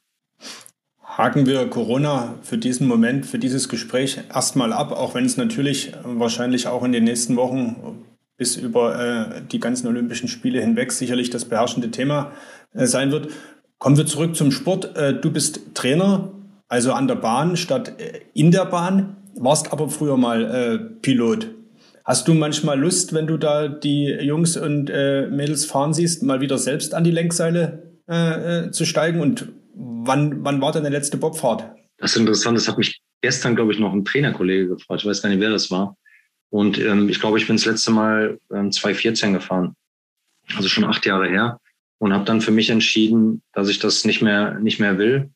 Haken 1.03 1.45
wir 1.45 1.67
Corona 1.67 2.35
für 2.41 2.57
diesen 2.57 2.87
Moment, 2.87 3.25
für 3.25 3.37
dieses 3.37 3.67
Gespräch 3.67 4.17
erstmal 4.33 4.71
ab, 4.71 4.93
auch 4.93 5.13
wenn 5.13 5.25
es 5.25 5.35
natürlich 5.35 5.91
wahrscheinlich 6.03 6.67
auch 6.67 6.83
in 6.83 6.93
den 6.93 7.03
nächsten 7.03 7.35
Wochen 7.35 8.05
bis 8.37 8.55
über 8.55 8.97
äh, 8.97 9.41
die 9.51 9.59
ganzen 9.59 9.87
Olympischen 9.87 10.29
Spiele 10.29 10.61
hinweg 10.61 10.93
sicherlich 10.93 11.29
das 11.29 11.45
beherrschende 11.45 11.91
Thema 11.91 12.31
äh, 12.73 12.85
sein 12.85 13.11
wird. 13.11 13.29
Kommen 13.77 13.97
wir 13.97 14.05
zurück 14.05 14.37
zum 14.37 14.51
Sport. 14.51 14.95
Äh, 14.95 15.19
du 15.19 15.29
bist 15.29 15.75
Trainer, 15.75 16.31
also 16.69 16.93
an 16.93 17.09
der 17.09 17.15
Bahn 17.15 17.57
statt 17.57 17.99
äh, 17.99 18.21
in 18.33 18.51
der 18.51 18.65
Bahn, 18.65 19.17
warst 19.35 19.73
aber 19.73 19.89
früher 19.89 20.15
mal 20.15 20.43
äh, 20.43 20.79
Pilot. 21.01 21.49
Hast 22.03 22.27
du 22.27 22.33
manchmal 22.33 22.79
Lust, 22.79 23.13
wenn 23.13 23.27
du 23.27 23.37
da 23.37 23.67
die 23.67 24.05
Jungs 24.05 24.57
und 24.57 24.89
äh, 24.89 25.27
Mädels 25.27 25.65
fahren 25.65 25.93
siehst, 25.93 26.23
mal 26.23 26.41
wieder 26.41 26.57
selbst 26.57 26.93
an 26.93 27.03
die 27.03 27.11
Lenkseile 27.11 27.97
äh, 28.09 28.65
äh, 28.65 28.71
zu 28.71 28.85
steigen? 28.85 29.21
Und 29.21 29.49
wann, 29.75 30.43
wann 30.43 30.61
war 30.61 30.71
der 30.71 30.89
letzte 30.89 31.17
Bobfahrt? 31.17 31.71
Das 31.97 32.11
ist 32.11 32.17
interessant. 32.17 32.57
Das 32.57 32.67
hat 32.67 32.77
mich 32.77 33.01
gestern, 33.21 33.55
glaube 33.55 33.71
ich, 33.71 33.79
noch 33.79 33.93
ein 33.93 34.03
Trainerkollege 34.03 34.69
gefragt. 34.69 35.01
Ich 35.01 35.07
weiß 35.07 35.21
gar 35.21 35.29
nicht, 35.29 35.39
wer 35.39 35.51
das 35.51 35.69
war. 35.69 35.95
Und 36.49 36.79
ähm, 36.79 37.07
ich 37.07 37.19
glaube, 37.19 37.37
ich 37.37 37.47
bin 37.47 37.55
das 37.55 37.65
letzte 37.65 37.91
Mal 37.91 38.39
ähm, 38.53 38.71
2014 38.71 39.33
gefahren. 39.33 39.75
Also 40.55 40.67
schon 40.69 40.83
acht 40.83 41.05
Jahre 41.05 41.27
her. 41.29 41.59
Und 41.99 42.13
habe 42.13 42.25
dann 42.25 42.41
für 42.41 42.51
mich 42.51 42.71
entschieden, 42.71 43.43
dass 43.53 43.69
ich 43.69 43.77
das 43.77 44.05
nicht 44.05 44.21
mehr, 44.23 44.59
nicht 44.59 44.79
mehr 44.79 44.97
will 44.97 45.29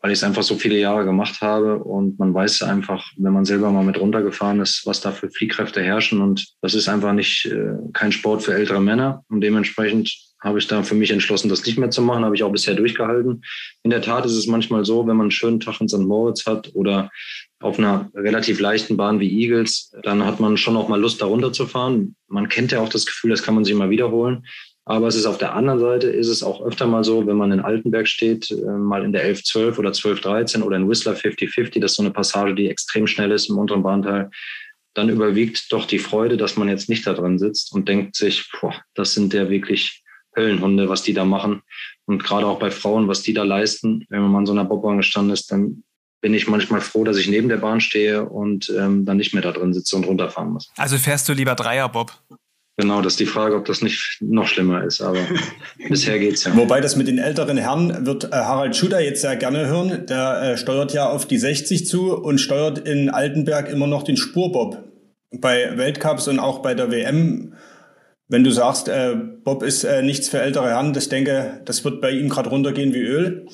weil 0.00 0.12
ich 0.12 0.18
es 0.18 0.24
einfach 0.24 0.42
so 0.42 0.56
viele 0.56 0.78
Jahre 0.78 1.04
gemacht 1.04 1.40
habe 1.40 1.78
und 1.78 2.18
man 2.18 2.32
weiß 2.32 2.62
einfach, 2.62 3.04
wenn 3.16 3.32
man 3.32 3.44
selber 3.44 3.70
mal 3.70 3.84
mit 3.84 4.00
runtergefahren 4.00 4.60
ist, 4.60 4.86
was 4.86 5.00
da 5.00 5.12
für 5.12 5.30
Fliehkräfte 5.30 5.82
herrschen 5.82 6.20
und 6.20 6.46
das 6.62 6.74
ist 6.74 6.88
einfach 6.88 7.12
nicht 7.12 7.46
äh, 7.46 7.74
kein 7.92 8.12
Sport 8.12 8.42
für 8.42 8.54
ältere 8.54 8.80
Männer 8.80 9.24
und 9.28 9.40
dementsprechend 9.40 10.10
habe 10.42 10.58
ich 10.58 10.66
da 10.66 10.82
für 10.82 10.94
mich 10.94 11.10
entschlossen, 11.10 11.50
das 11.50 11.66
nicht 11.66 11.78
mehr 11.78 11.90
zu 11.90 12.00
machen, 12.02 12.24
habe 12.24 12.34
ich 12.34 12.42
auch 12.42 12.52
bisher 12.52 12.74
durchgehalten. 12.74 13.42
In 13.82 13.90
der 13.90 14.00
Tat 14.00 14.24
ist 14.24 14.32
es 14.32 14.46
manchmal 14.46 14.84
so, 14.84 15.06
wenn 15.06 15.16
man 15.16 15.24
einen 15.24 15.30
schönen 15.30 15.60
Tag 15.60 15.80
in 15.80 15.88
St. 15.88 15.98
Moritz 15.98 16.46
hat 16.46 16.70
oder 16.74 17.10
auf 17.60 17.78
einer 17.78 18.10
relativ 18.14 18.58
leichten 18.58 18.96
Bahn 18.96 19.20
wie 19.20 19.42
Eagles, 19.42 19.92
dann 20.02 20.24
hat 20.24 20.40
man 20.40 20.56
schon 20.56 20.78
auch 20.78 20.88
mal 20.88 21.00
Lust, 21.00 21.20
da 21.20 21.26
runterzufahren. 21.26 22.16
Man 22.26 22.48
kennt 22.48 22.72
ja 22.72 22.80
auch 22.80 22.88
das 22.88 23.04
Gefühl, 23.04 23.30
das 23.30 23.42
kann 23.42 23.54
man 23.54 23.64
sich 23.64 23.74
mal 23.74 23.90
wiederholen. 23.90 24.46
Aber 24.84 25.06
es 25.06 25.14
ist 25.14 25.26
auf 25.26 25.38
der 25.38 25.54
anderen 25.54 25.78
Seite, 25.78 26.08
ist 26.08 26.28
es 26.28 26.42
auch 26.42 26.62
öfter 26.62 26.86
mal 26.86 27.04
so, 27.04 27.26
wenn 27.26 27.36
man 27.36 27.52
in 27.52 27.60
Altenberg 27.60 28.08
steht, 28.08 28.50
äh, 28.50 28.64
mal 28.64 29.04
in 29.04 29.12
der 29.12 29.22
1112 29.22 29.78
oder 29.78 29.88
1213 29.90 30.62
oder 30.62 30.76
in 30.76 30.88
Whistler 30.88 31.14
5050, 31.14 31.80
das 31.80 31.92
ist 31.92 31.96
so 31.96 32.02
eine 32.02 32.12
Passage, 32.12 32.54
die 32.54 32.68
extrem 32.68 33.06
schnell 33.06 33.30
ist 33.30 33.50
im 33.50 33.58
unteren 33.58 33.82
Bahnteil, 33.82 34.30
dann 34.94 35.08
überwiegt 35.08 35.72
doch 35.72 35.86
die 35.86 35.98
Freude, 35.98 36.36
dass 36.36 36.56
man 36.56 36.68
jetzt 36.68 36.88
nicht 36.88 37.06
da 37.06 37.12
drin 37.12 37.38
sitzt 37.38 37.72
und 37.72 37.88
denkt 37.88 38.16
sich, 38.16 38.50
boah, 38.60 38.74
das 38.94 39.14
sind 39.14 39.32
ja 39.32 39.48
wirklich 39.48 40.02
Höllenhunde, 40.36 40.88
was 40.88 41.02
die 41.02 41.14
da 41.14 41.24
machen. 41.24 41.62
Und 42.06 42.24
gerade 42.24 42.46
auch 42.46 42.58
bei 42.58 42.70
Frauen, 42.70 43.06
was 43.08 43.22
die 43.22 43.34
da 43.34 43.44
leisten, 43.44 44.04
wenn 44.08 44.22
man 44.22 44.32
mal 44.32 44.40
in 44.40 44.46
so 44.46 44.52
einer 44.52 44.64
Bobbahn 44.64 44.96
gestanden 44.96 45.32
ist, 45.32 45.52
dann 45.52 45.84
bin 46.20 46.34
ich 46.34 46.48
manchmal 46.48 46.80
froh, 46.80 47.04
dass 47.04 47.16
ich 47.16 47.28
neben 47.28 47.48
der 47.48 47.56
Bahn 47.56 47.80
stehe 47.80 48.28
und 48.28 48.72
ähm, 48.76 49.04
dann 49.04 49.16
nicht 49.16 49.32
mehr 49.32 49.42
da 49.42 49.52
drin 49.52 49.72
sitze 49.72 49.96
und 49.96 50.06
runterfahren 50.06 50.52
muss. 50.52 50.70
Also 50.76 50.98
fährst 50.98 51.28
du 51.28 51.32
lieber 51.32 51.54
Dreier, 51.54 51.88
Bob? 51.88 52.12
Genau, 52.76 53.02
das 53.02 53.14
ist 53.14 53.20
die 53.20 53.26
Frage, 53.26 53.56
ob 53.56 53.66
das 53.66 53.82
nicht 53.82 54.18
noch 54.20 54.46
schlimmer 54.46 54.84
ist, 54.84 55.02
aber 55.02 55.18
bisher 55.88 56.18
geht 56.18 56.34
es 56.34 56.44
ja. 56.44 56.56
Wobei 56.56 56.80
das 56.80 56.96
mit 56.96 57.08
den 57.08 57.18
älteren 57.18 57.58
Herren 57.58 58.06
wird 58.06 58.24
äh, 58.24 58.30
Harald 58.32 58.74
Schuder 58.74 59.00
jetzt 59.00 59.20
sehr 59.20 59.36
gerne 59.36 59.66
hören. 59.66 60.06
Der 60.06 60.42
äh, 60.42 60.56
steuert 60.56 60.94
ja 60.94 61.08
auf 61.08 61.26
die 61.26 61.38
60 61.38 61.86
zu 61.86 62.16
und 62.16 62.38
steuert 62.38 62.78
in 62.78 63.10
Altenberg 63.10 63.68
immer 63.68 63.86
noch 63.86 64.02
den 64.02 64.16
Spurbob. 64.16 64.84
Bei 65.32 65.76
Weltcups 65.76 66.26
und 66.28 66.38
auch 66.38 66.60
bei 66.60 66.74
der 66.74 66.90
WM 66.90 67.54
wenn 68.30 68.44
du 68.44 68.52
sagst, 68.52 68.88
äh, 68.88 69.16
Bob 69.42 69.64
ist 69.64 69.82
äh, 69.82 70.02
nichts 70.02 70.28
für 70.28 70.40
ältere 70.40 70.68
Herren, 70.68 70.92
das 70.92 71.08
denke, 71.08 71.60
das 71.64 71.84
wird 71.84 72.00
bei 72.00 72.12
ihm 72.12 72.28
gerade 72.28 72.48
runtergehen 72.48 72.94
wie 72.94 73.00
Öl. 73.00 73.46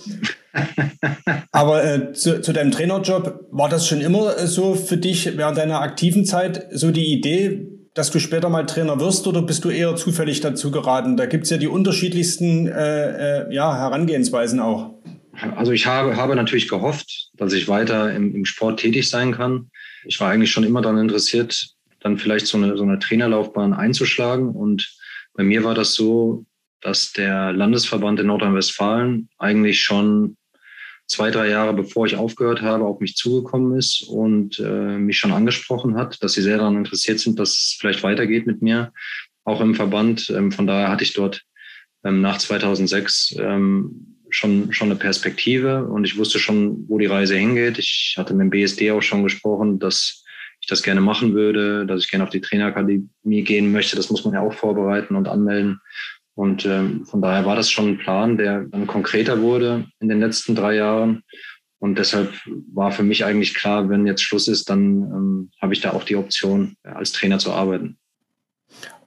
Aber 1.50 1.82
äh, 1.82 2.12
zu, 2.12 2.42
zu, 2.42 2.52
deinem 2.52 2.72
Trainerjob, 2.72 3.46
war 3.50 3.70
das 3.70 3.88
schon 3.88 4.02
immer 4.02 4.36
äh, 4.36 4.46
so 4.46 4.74
für 4.74 4.98
dich 4.98 5.38
während 5.38 5.56
deiner 5.56 5.80
aktiven 5.80 6.26
Zeit 6.26 6.66
so 6.72 6.90
die 6.90 7.06
Idee, 7.06 7.68
dass 7.96 8.10
du 8.10 8.20
später 8.20 8.50
mal 8.50 8.66
Trainer 8.66 9.00
wirst 9.00 9.26
oder 9.26 9.40
bist 9.40 9.64
du 9.64 9.70
eher 9.70 9.96
zufällig 9.96 10.42
dazu 10.42 10.70
geraten? 10.70 11.16
Da 11.16 11.24
gibt's 11.24 11.48
ja 11.48 11.56
die 11.56 11.66
unterschiedlichsten 11.66 12.66
äh, 12.66 13.40
äh, 13.48 13.54
ja, 13.54 13.74
Herangehensweisen 13.74 14.60
auch. 14.60 14.94
Also 15.56 15.72
ich 15.72 15.86
habe, 15.86 16.14
habe 16.16 16.36
natürlich 16.36 16.68
gehofft, 16.68 17.30
dass 17.34 17.54
ich 17.54 17.68
weiter 17.68 18.12
im, 18.12 18.34
im 18.34 18.44
Sport 18.44 18.80
tätig 18.80 19.08
sein 19.08 19.32
kann. 19.32 19.70
Ich 20.04 20.20
war 20.20 20.30
eigentlich 20.30 20.50
schon 20.50 20.64
immer 20.64 20.82
daran 20.82 20.98
interessiert, 20.98 21.68
dann 22.00 22.18
vielleicht 22.18 22.46
so 22.46 22.58
eine, 22.58 22.76
so 22.76 22.82
eine 22.82 22.98
Trainerlaufbahn 22.98 23.72
einzuschlagen. 23.72 24.50
Und 24.50 24.94
bei 25.32 25.42
mir 25.42 25.64
war 25.64 25.74
das 25.74 25.94
so, 25.94 26.44
dass 26.82 27.12
der 27.12 27.54
Landesverband 27.54 28.20
in 28.20 28.26
Nordrhein-Westfalen 28.26 29.30
eigentlich 29.38 29.82
schon 29.82 30.36
zwei, 31.06 31.30
drei 31.30 31.48
Jahre 31.48 31.72
bevor 31.72 32.06
ich 32.06 32.16
aufgehört 32.16 32.62
habe, 32.62 32.84
auf 32.84 33.00
mich 33.00 33.16
zugekommen 33.16 33.78
ist 33.78 34.02
und 34.02 34.58
äh, 34.58 34.98
mich 34.98 35.18
schon 35.18 35.32
angesprochen 35.32 35.96
hat, 35.96 36.22
dass 36.22 36.32
sie 36.32 36.42
sehr 36.42 36.58
daran 36.58 36.76
interessiert 36.76 37.20
sind, 37.20 37.38
dass 37.38 37.50
es 37.50 37.76
vielleicht 37.78 38.02
weitergeht 38.02 38.46
mit 38.46 38.62
mir, 38.62 38.92
auch 39.44 39.60
im 39.60 39.74
Verband. 39.74 40.30
Ähm, 40.30 40.52
von 40.52 40.66
daher 40.66 40.88
hatte 40.88 41.04
ich 41.04 41.14
dort 41.14 41.42
ähm, 42.04 42.20
nach 42.20 42.38
2006 42.38 43.36
ähm, 43.38 44.16
schon, 44.30 44.72
schon 44.72 44.88
eine 44.90 44.98
Perspektive 44.98 45.86
und 45.86 46.04
ich 46.04 46.18
wusste 46.18 46.38
schon, 46.38 46.88
wo 46.88 46.98
die 46.98 47.06
Reise 47.06 47.36
hingeht. 47.36 47.78
Ich 47.78 48.14
hatte 48.18 48.34
mit 48.34 48.44
dem 48.44 48.50
BSD 48.50 48.90
auch 48.90 49.02
schon 49.02 49.22
gesprochen, 49.22 49.78
dass 49.78 50.24
ich 50.60 50.66
das 50.66 50.82
gerne 50.82 51.00
machen 51.00 51.34
würde, 51.34 51.86
dass 51.86 52.02
ich 52.02 52.10
gerne 52.10 52.24
auf 52.24 52.30
die 52.30 52.40
Trainerakademie 52.40 53.42
gehen 53.42 53.70
möchte. 53.70 53.94
Das 53.94 54.10
muss 54.10 54.24
man 54.24 54.34
ja 54.34 54.40
auch 54.40 54.52
vorbereiten 54.52 55.14
und 55.14 55.28
anmelden. 55.28 55.80
Und 56.36 56.66
ähm, 56.66 57.06
von 57.06 57.22
daher 57.22 57.46
war 57.46 57.56
das 57.56 57.70
schon 57.70 57.88
ein 57.88 57.98
Plan, 57.98 58.36
der 58.36 58.66
dann 58.66 58.86
konkreter 58.86 59.40
wurde 59.40 59.86
in 60.00 60.08
den 60.08 60.20
letzten 60.20 60.54
drei 60.54 60.76
Jahren. 60.76 61.22
Und 61.78 61.98
deshalb 61.98 62.32
war 62.72 62.92
für 62.92 63.02
mich 63.02 63.24
eigentlich 63.24 63.54
klar, 63.54 63.88
wenn 63.88 64.06
jetzt 64.06 64.22
Schluss 64.22 64.46
ist, 64.46 64.68
dann 64.68 65.02
ähm, 65.02 65.50
habe 65.60 65.72
ich 65.72 65.80
da 65.80 65.92
auch 65.92 66.04
die 66.04 66.16
Option, 66.16 66.76
als 66.82 67.12
Trainer 67.12 67.38
zu 67.38 67.52
arbeiten. 67.52 67.98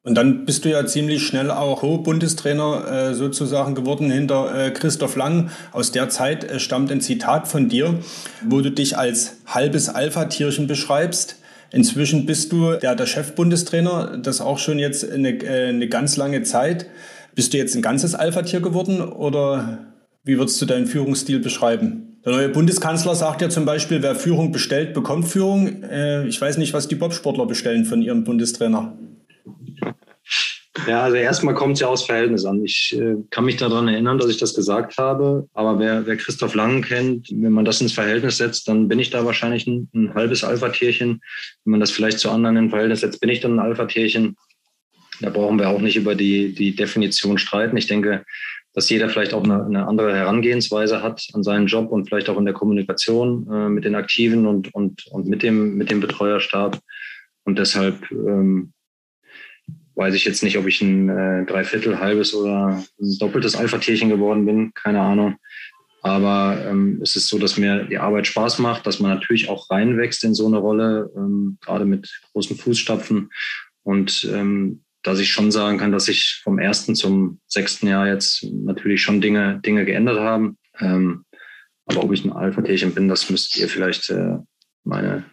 Und 0.01 0.15
dann 0.15 0.45
bist 0.45 0.65
du 0.65 0.69
ja 0.69 0.85
ziemlich 0.87 1.27
schnell 1.27 1.51
auch 1.51 1.81
Co-Bundestrainer 1.81 3.09
äh, 3.09 3.13
sozusagen 3.13 3.75
geworden 3.75 4.09
hinter 4.09 4.67
äh, 4.67 4.71
Christoph 4.71 5.15
Lang. 5.15 5.51
Aus 5.71 5.91
der 5.91 6.09
Zeit 6.09 6.45
äh, 6.45 6.59
stammt 6.59 6.91
ein 6.91 7.01
Zitat 7.01 7.47
von 7.47 7.69
dir, 7.69 7.99
wo 8.43 8.61
du 8.61 8.71
dich 8.71 8.97
als 8.97 9.37
halbes 9.45 9.87
Alpha-Tierchen 9.87 10.65
beschreibst. 10.65 11.35
Inzwischen 11.71 12.25
bist 12.25 12.51
du 12.51 12.73
der, 12.73 12.95
der 12.95 13.05
Chefbundestrainer, 13.05 14.17
das 14.17 14.41
auch 14.41 14.57
schon 14.57 14.79
jetzt 14.79 15.09
eine, 15.09 15.31
äh, 15.43 15.69
eine 15.69 15.87
ganz 15.87 16.17
lange 16.17 16.43
Zeit. 16.43 16.87
Bist 17.39 17.53
du 17.53 17.57
jetzt 17.57 17.73
ein 17.73 17.81
ganzes 17.81 18.15
Alpha-Tier 18.15 18.59
geworden 18.59 18.99
oder 18.99 19.93
wie 20.25 20.37
würdest 20.37 20.61
du 20.61 20.65
deinen 20.65 20.87
Führungsstil 20.87 21.39
beschreiben? 21.39 22.19
Der 22.25 22.33
neue 22.33 22.49
Bundeskanzler 22.49 23.15
sagt 23.15 23.41
ja 23.41 23.47
zum 23.47 23.63
Beispiel, 23.63 24.03
wer 24.03 24.13
Führung 24.13 24.51
bestellt, 24.51 24.93
bekommt 24.93 25.25
Führung. 25.25 25.81
Äh, 25.83 26.27
ich 26.27 26.41
weiß 26.41 26.57
nicht, 26.57 26.73
was 26.73 26.89
die 26.89 26.95
Bobsportler 26.95 27.45
bestellen 27.45 27.85
von 27.85 28.01
ihrem 28.01 28.25
Bundestrainer. 28.25 28.97
Ja, 30.85 31.03
also 31.03 31.15
erstmal 31.15 31.53
kommt 31.53 31.75
es 31.75 31.79
ja 31.79 31.87
aus 31.87 32.03
Verhältnis 32.03 32.43
an. 32.43 32.61
Ich 32.65 32.93
äh, 32.99 33.15
kann 33.29 33.45
mich 33.45 33.55
daran 33.55 33.87
erinnern, 33.87 34.17
dass 34.17 34.29
ich 34.29 34.37
das 34.37 34.53
gesagt 34.53 34.97
habe. 34.97 35.47
Aber 35.53 35.79
wer, 35.79 36.05
wer 36.05 36.17
Christoph 36.17 36.55
Langen 36.55 36.81
kennt, 36.81 37.29
wenn 37.31 37.53
man 37.53 37.63
das 37.63 37.79
ins 37.79 37.93
Verhältnis 37.93 38.35
setzt, 38.35 38.67
dann 38.67 38.89
bin 38.89 38.99
ich 38.99 39.11
da 39.11 39.23
wahrscheinlich 39.23 39.65
ein, 39.65 39.87
ein 39.95 40.13
halbes 40.13 40.43
Alpha-Tierchen. 40.43 41.21
Wenn 41.63 41.71
man 41.71 41.79
das 41.79 41.91
vielleicht 41.91 42.19
zu 42.19 42.29
anderen 42.31 42.57
in 42.57 42.69
Verhältnis 42.69 42.99
setzt, 42.99 43.21
bin 43.21 43.29
ich 43.29 43.39
dann 43.39 43.53
ein 43.53 43.59
Alpha-Tierchen. 43.65 44.35
Da 45.21 45.29
brauchen 45.29 45.59
wir 45.59 45.69
auch 45.69 45.81
nicht 45.81 45.97
über 45.97 46.15
die, 46.15 46.53
die 46.53 46.75
Definition 46.75 47.37
streiten. 47.37 47.77
Ich 47.77 47.87
denke, 47.87 48.25
dass 48.73 48.89
jeder 48.89 49.09
vielleicht 49.09 49.33
auch 49.33 49.43
eine, 49.43 49.65
eine 49.65 49.87
andere 49.87 50.15
Herangehensweise 50.15 51.01
hat 51.01 51.27
an 51.33 51.43
seinen 51.43 51.67
Job 51.67 51.91
und 51.91 52.07
vielleicht 52.07 52.29
auch 52.29 52.37
in 52.37 52.45
der 52.45 52.53
Kommunikation 52.53 53.47
äh, 53.51 53.69
mit 53.69 53.85
den 53.85 53.95
Aktiven 53.95 54.45
und, 54.45 54.73
und, 54.73 55.07
und 55.07 55.27
mit, 55.27 55.43
dem, 55.43 55.75
mit 55.75 55.91
dem 55.91 55.99
Betreuerstab. 55.99 56.79
Und 57.43 57.57
deshalb 57.57 58.09
ähm, 58.11 58.73
weiß 59.95 60.13
ich 60.13 60.23
jetzt 60.23 60.43
nicht, 60.43 60.57
ob 60.57 60.67
ich 60.67 60.81
ein 60.81 61.09
äh, 61.09 61.45
Dreiviertel, 61.45 61.99
halbes 61.99 62.33
oder 62.33 62.83
ein 63.01 63.17
doppeltes 63.19 63.55
Alpha-Tierchen 63.55 64.09
geworden 64.09 64.45
bin, 64.45 64.71
keine 64.73 65.01
Ahnung. 65.01 65.35
Aber 66.01 66.63
ähm, 66.65 66.99
es 67.01 67.15
ist 67.15 67.27
so, 67.27 67.37
dass 67.37 67.57
mir 67.57 67.83
die 67.83 67.97
Arbeit 67.97 68.27
Spaß 68.27 68.59
macht, 68.59 68.87
dass 68.87 68.99
man 68.99 69.11
natürlich 69.11 69.49
auch 69.49 69.69
reinwächst 69.69 70.23
in 70.23 70.33
so 70.33 70.47
eine 70.47 70.57
Rolle, 70.57 71.11
ähm, 71.17 71.57
gerade 71.59 71.83
mit 71.83 72.21
großen 72.31 72.55
Fußstapfen. 72.55 73.29
Und 73.83 74.29
ähm, 74.33 74.83
dass 75.03 75.19
ich 75.19 75.31
schon 75.31 75.51
sagen 75.51 75.77
kann, 75.77 75.91
dass 75.91 76.05
sich 76.05 76.41
vom 76.43 76.59
ersten 76.59 76.95
zum 76.95 77.39
sechsten 77.47 77.87
Jahr 77.87 78.07
jetzt 78.07 78.43
natürlich 78.43 79.01
schon 79.01 79.21
Dinge, 79.21 79.59
Dinge 79.65 79.85
geändert 79.85 80.19
haben. 80.19 80.57
Ähm, 80.79 81.25
aber 81.85 82.03
ob 82.03 82.13
ich 82.13 82.23
ein 82.23 82.33
Alpha-Tierchen 82.33 82.93
bin, 82.93 83.07
das 83.07 83.29
müsst 83.29 83.57
ihr 83.57 83.67
vielleicht 83.67 84.09
äh, 84.09 84.37
meine 84.83 85.23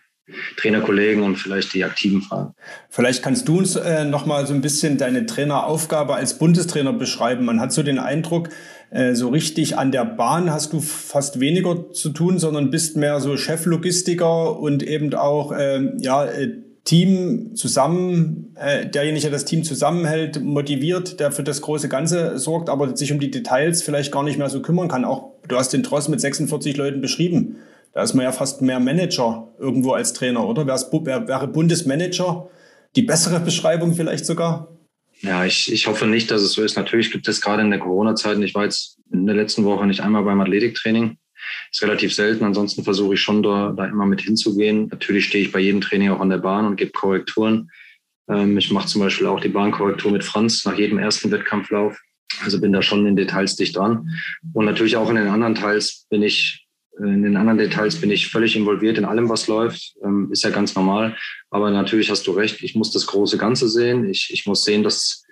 Trainerkollegen 0.57 1.23
und 1.23 1.37
vielleicht 1.37 1.73
die 1.75 1.85
Aktiven 1.85 2.21
fragen. 2.21 2.53
Vielleicht 2.89 3.23
kannst 3.23 3.47
du 3.47 3.59
uns 3.59 3.77
äh, 3.77 4.05
noch 4.05 4.27
mal 4.27 4.47
so 4.47 4.55
ein 4.55 4.61
bisschen 4.61 4.99
deine 4.99 5.27
Traineraufgabe 5.27 6.15
als 6.15 6.39
Bundestrainer 6.39 6.93
beschreiben. 6.93 7.45
Man 7.45 7.61
hat 7.61 7.73
so 7.73 7.83
den 7.83 7.99
Eindruck, 7.99 8.49
äh, 8.91 9.15
so 9.15 9.29
richtig 9.29 9.79
an 9.79 9.93
der 9.93 10.05
Bahn 10.05 10.51
hast 10.51 10.73
du 10.73 10.81
fast 10.81 11.39
weniger 11.39 11.93
zu 11.93 12.11
tun, 12.11 12.39
sondern 12.39 12.71
bist 12.71 12.97
mehr 12.97 13.21
so 13.21 13.37
Cheflogistiker 13.37 14.59
und 14.59 14.83
eben 14.83 15.15
auch 15.15 15.53
äh, 15.53 15.93
ja 16.01 16.27
Team 16.87 17.57
zusammen, 17.57 18.55
äh, 18.55 18.87
derjenige, 18.87 19.23
der 19.23 19.33
das 19.33 19.45
Team 19.45 19.65
zusammenhält, 19.65 20.41
motiviert, 20.41 21.19
der 21.19 21.33
für 21.33 21.43
das 21.43 21.61
große 21.61 21.89
Ganze 21.89 22.39
sorgt, 22.39 22.71
aber 22.71 22.97
sich 22.97 23.13
um 23.13 23.19
die 23.19 23.31
Details 23.31 23.83
vielleicht 23.83 24.13
gar 24.13 24.23
nicht 24.23 24.39
mehr 24.39 24.49
so 24.49 24.63
kümmern 24.63 24.87
kann. 24.87 25.05
Auch 25.05 25.33
du 25.49 25.57
hast 25.57 25.73
den 25.73 25.83
Tross 25.83 26.09
mit 26.09 26.21
46 26.21 26.77
Leuten 26.77 27.01
beschrieben. 27.01 27.57
Da 27.93 28.03
ist 28.03 28.15
man 28.15 28.25
ja 28.25 28.31
fast 28.31 28.63
mehr 28.63 28.79
Manager 28.79 29.49
irgendwo 29.59 29.93
als 29.93 30.13
Trainer, 30.13 30.47
oder? 30.47 30.65
Wäre, 30.67 31.27
wäre 31.27 31.49
Bundesmanager 31.49 32.49
die 32.95 33.03
bessere 33.03 33.41
Beschreibung 33.41 33.95
vielleicht 33.95 34.25
sogar? 34.25 34.69
Ja, 35.23 35.45
ich, 35.45 35.73
ich 35.73 35.89
hoffe 35.89 36.07
nicht, 36.07 36.31
dass 36.31 36.43
es 36.43 36.53
so 36.53 36.63
ist. 36.63 36.77
Natürlich 36.77 37.11
gibt 37.11 37.27
es 37.27 37.41
gerade 37.41 37.63
in 37.63 37.71
der 37.71 37.81
Corona-Zeit, 37.81 38.39
ich 38.39 38.55
war 38.55 38.63
jetzt 38.63 38.99
in 39.11 39.27
der 39.27 39.35
letzten 39.35 39.65
Woche 39.65 39.87
nicht 39.87 40.01
einmal 40.01 40.23
beim 40.23 40.41
Athletiktraining. 40.41 41.17
Ist 41.71 41.83
relativ 41.83 42.15
selten. 42.15 42.45
Ansonsten 42.45 42.85
versuche 42.85 43.15
ich 43.15 43.21
schon 43.21 43.43
da, 43.43 43.73
da 43.77 43.87
immer 43.87 44.07
mit 44.07 44.23
hinzugehen. 44.23 44.89
Natürlich 44.89 45.27
stehe 45.27 45.45
ich 45.45 45.53
bei 45.53 45.61
jedem 45.61 45.81
Training 45.81 46.11
auch 46.11 46.21
an 46.21 46.31
der 46.31 46.39
Bahn 46.39 46.67
und 46.67 46.77
gebe 46.77 46.93
Korrekturen. 46.93 47.71
Ähm, 48.29 48.57
ich 48.59 48.71
mache 48.71 48.89
zum 48.89 49.03
Beispiel 49.03 49.27
auch 49.27 49.41
die 49.41 49.49
Bahnkorrektur 49.49 50.13
mit 50.13 50.25
Franz 50.25 50.65
nach 50.65 50.79
jedem 50.79 50.99
ersten 50.99 51.31
Wettkampflauf. 51.31 52.01
Also 52.45 52.61
bin 52.61 52.73
da 52.73 52.83
schon 52.83 53.07
in 53.07 53.17
Details 53.17 53.57
dicht 53.57 53.77
dran. 53.77 54.11
Und 54.53 54.65
natürlich 54.65 54.97
auch 54.97 55.09
in 55.09 55.17
den 55.17 55.29
anderen 55.29 55.55
Teils 55.55 56.07
bin 56.11 56.23
ich 56.23 56.67
in 56.99 57.23
den 57.23 57.37
anderen 57.37 57.59
Details 57.59 58.01
bin 58.01 58.11
ich 58.11 58.29
völlig 58.29 58.57
involviert 58.57 58.97
in 58.97 59.05
allem, 59.05 59.29
was 59.29 59.49
läuft. 59.49 59.95
Ähm, 60.03 60.31
ist 60.33 60.45
ja 60.45 60.51
ganz 60.51 60.75
normal. 60.75 61.17
Aber 61.51 61.71
natürlich 61.71 62.11
hast 62.11 62.27
du 62.27 62.33
recht, 62.33 62.63
ich 62.63 62.75
muss 62.75 62.91
das 62.91 63.07
große 63.07 63.37
Ganze 63.37 63.69
sehen. 63.69 64.09
Ich, 64.09 64.31
ich 64.33 64.47
muss 64.47 64.65
sehen, 64.65 64.83
dass, 64.83 65.26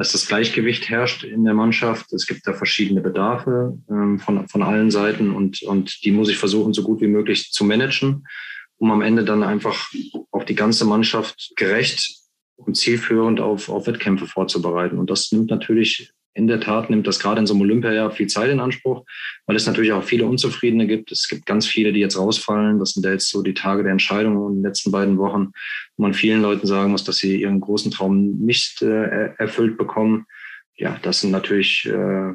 dass 0.00 0.12
das 0.12 0.26
Gleichgewicht 0.26 0.88
herrscht 0.88 1.24
in 1.24 1.44
der 1.44 1.52
Mannschaft. 1.52 2.10
Es 2.14 2.26
gibt 2.26 2.46
da 2.46 2.54
verschiedene 2.54 3.02
Bedarfe 3.02 3.78
ähm, 3.90 4.18
von, 4.18 4.48
von 4.48 4.62
allen 4.62 4.90
Seiten 4.90 5.34
und, 5.34 5.62
und 5.62 6.02
die 6.06 6.10
muss 6.10 6.30
ich 6.30 6.38
versuchen, 6.38 6.72
so 6.72 6.82
gut 6.82 7.02
wie 7.02 7.06
möglich 7.06 7.52
zu 7.52 7.64
managen, 7.64 8.26
um 8.78 8.90
am 8.92 9.02
Ende 9.02 9.26
dann 9.26 9.42
einfach 9.42 9.92
auch 10.30 10.44
die 10.44 10.54
ganze 10.54 10.86
Mannschaft 10.86 11.52
gerecht 11.54 12.14
und 12.56 12.78
zielführend 12.78 13.40
auf, 13.40 13.68
auf 13.68 13.86
Wettkämpfe 13.86 14.26
vorzubereiten. 14.26 14.98
Und 14.98 15.10
das 15.10 15.32
nimmt 15.32 15.50
natürlich 15.50 16.10
in 16.34 16.46
der 16.46 16.60
Tat 16.60 16.90
nimmt 16.90 17.06
das 17.06 17.18
gerade 17.18 17.40
in 17.40 17.46
so 17.46 17.54
einem 17.54 17.62
Olympiajahr 17.62 18.10
viel 18.10 18.28
Zeit 18.28 18.50
in 18.50 18.60
Anspruch, 18.60 19.04
weil 19.46 19.56
es 19.56 19.66
natürlich 19.66 19.92
auch 19.92 20.04
viele 20.04 20.26
Unzufriedene 20.26 20.86
gibt. 20.86 21.10
Es 21.10 21.28
gibt 21.28 21.44
ganz 21.44 21.66
viele, 21.66 21.92
die 21.92 22.00
jetzt 22.00 22.18
rausfallen. 22.18 22.78
Das 22.78 22.92
sind 22.92 23.04
ja 23.04 23.12
jetzt 23.12 23.30
so 23.30 23.42
die 23.42 23.54
Tage 23.54 23.82
der 23.82 23.92
Entscheidung 23.92 24.36
in 24.48 24.56
den 24.56 24.62
letzten 24.62 24.92
beiden 24.92 25.18
Wochen, 25.18 25.52
wo 25.96 26.02
man 26.02 26.14
vielen 26.14 26.42
Leuten 26.42 26.66
sagen 26.66 26.92
muss, 26.92 27.04
dass 27.04 27.16
sie 27.16 27.40
ihren 27.40 27.60
großen 27.60 27.90
Traum 27.90 28.38
nicht 28.38 28.80
äh, 28.82 29.34
erfüllt 29.38 29.76
bekommen. 29.76 30.26
Ja, 30.76 30.98
das 31.02 31.20
sind 31.20 31.32
natürlich 31.32 31.86
äh, 31.86 32.32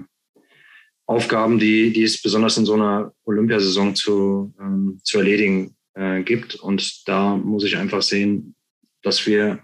Aufgaben, 1.07 1.59
die, 1.59 1.93
die 1.93 2.03
es 2.03 2.21
besonders 2.21 2.57
in 2.57 2.65
so 2.65 2.73
einer 2.73 3.13
Olympiasaison 3.23 3.95
zu, 3.95 4.53
ähm, 4.59 4.99
zu 5.03 5.19
erledigen 5.19 5.75
äh, 5.93 6.21
gibt. 6.23 6.55
Und 6.55 7.07
da 7.07 7.37
muss 7.37 7.63
ich 7.63 7.77
einfach 7.77 8.01
sehen, 8.01 8.55
dass 9.03 9.25
wir 9.25 9.59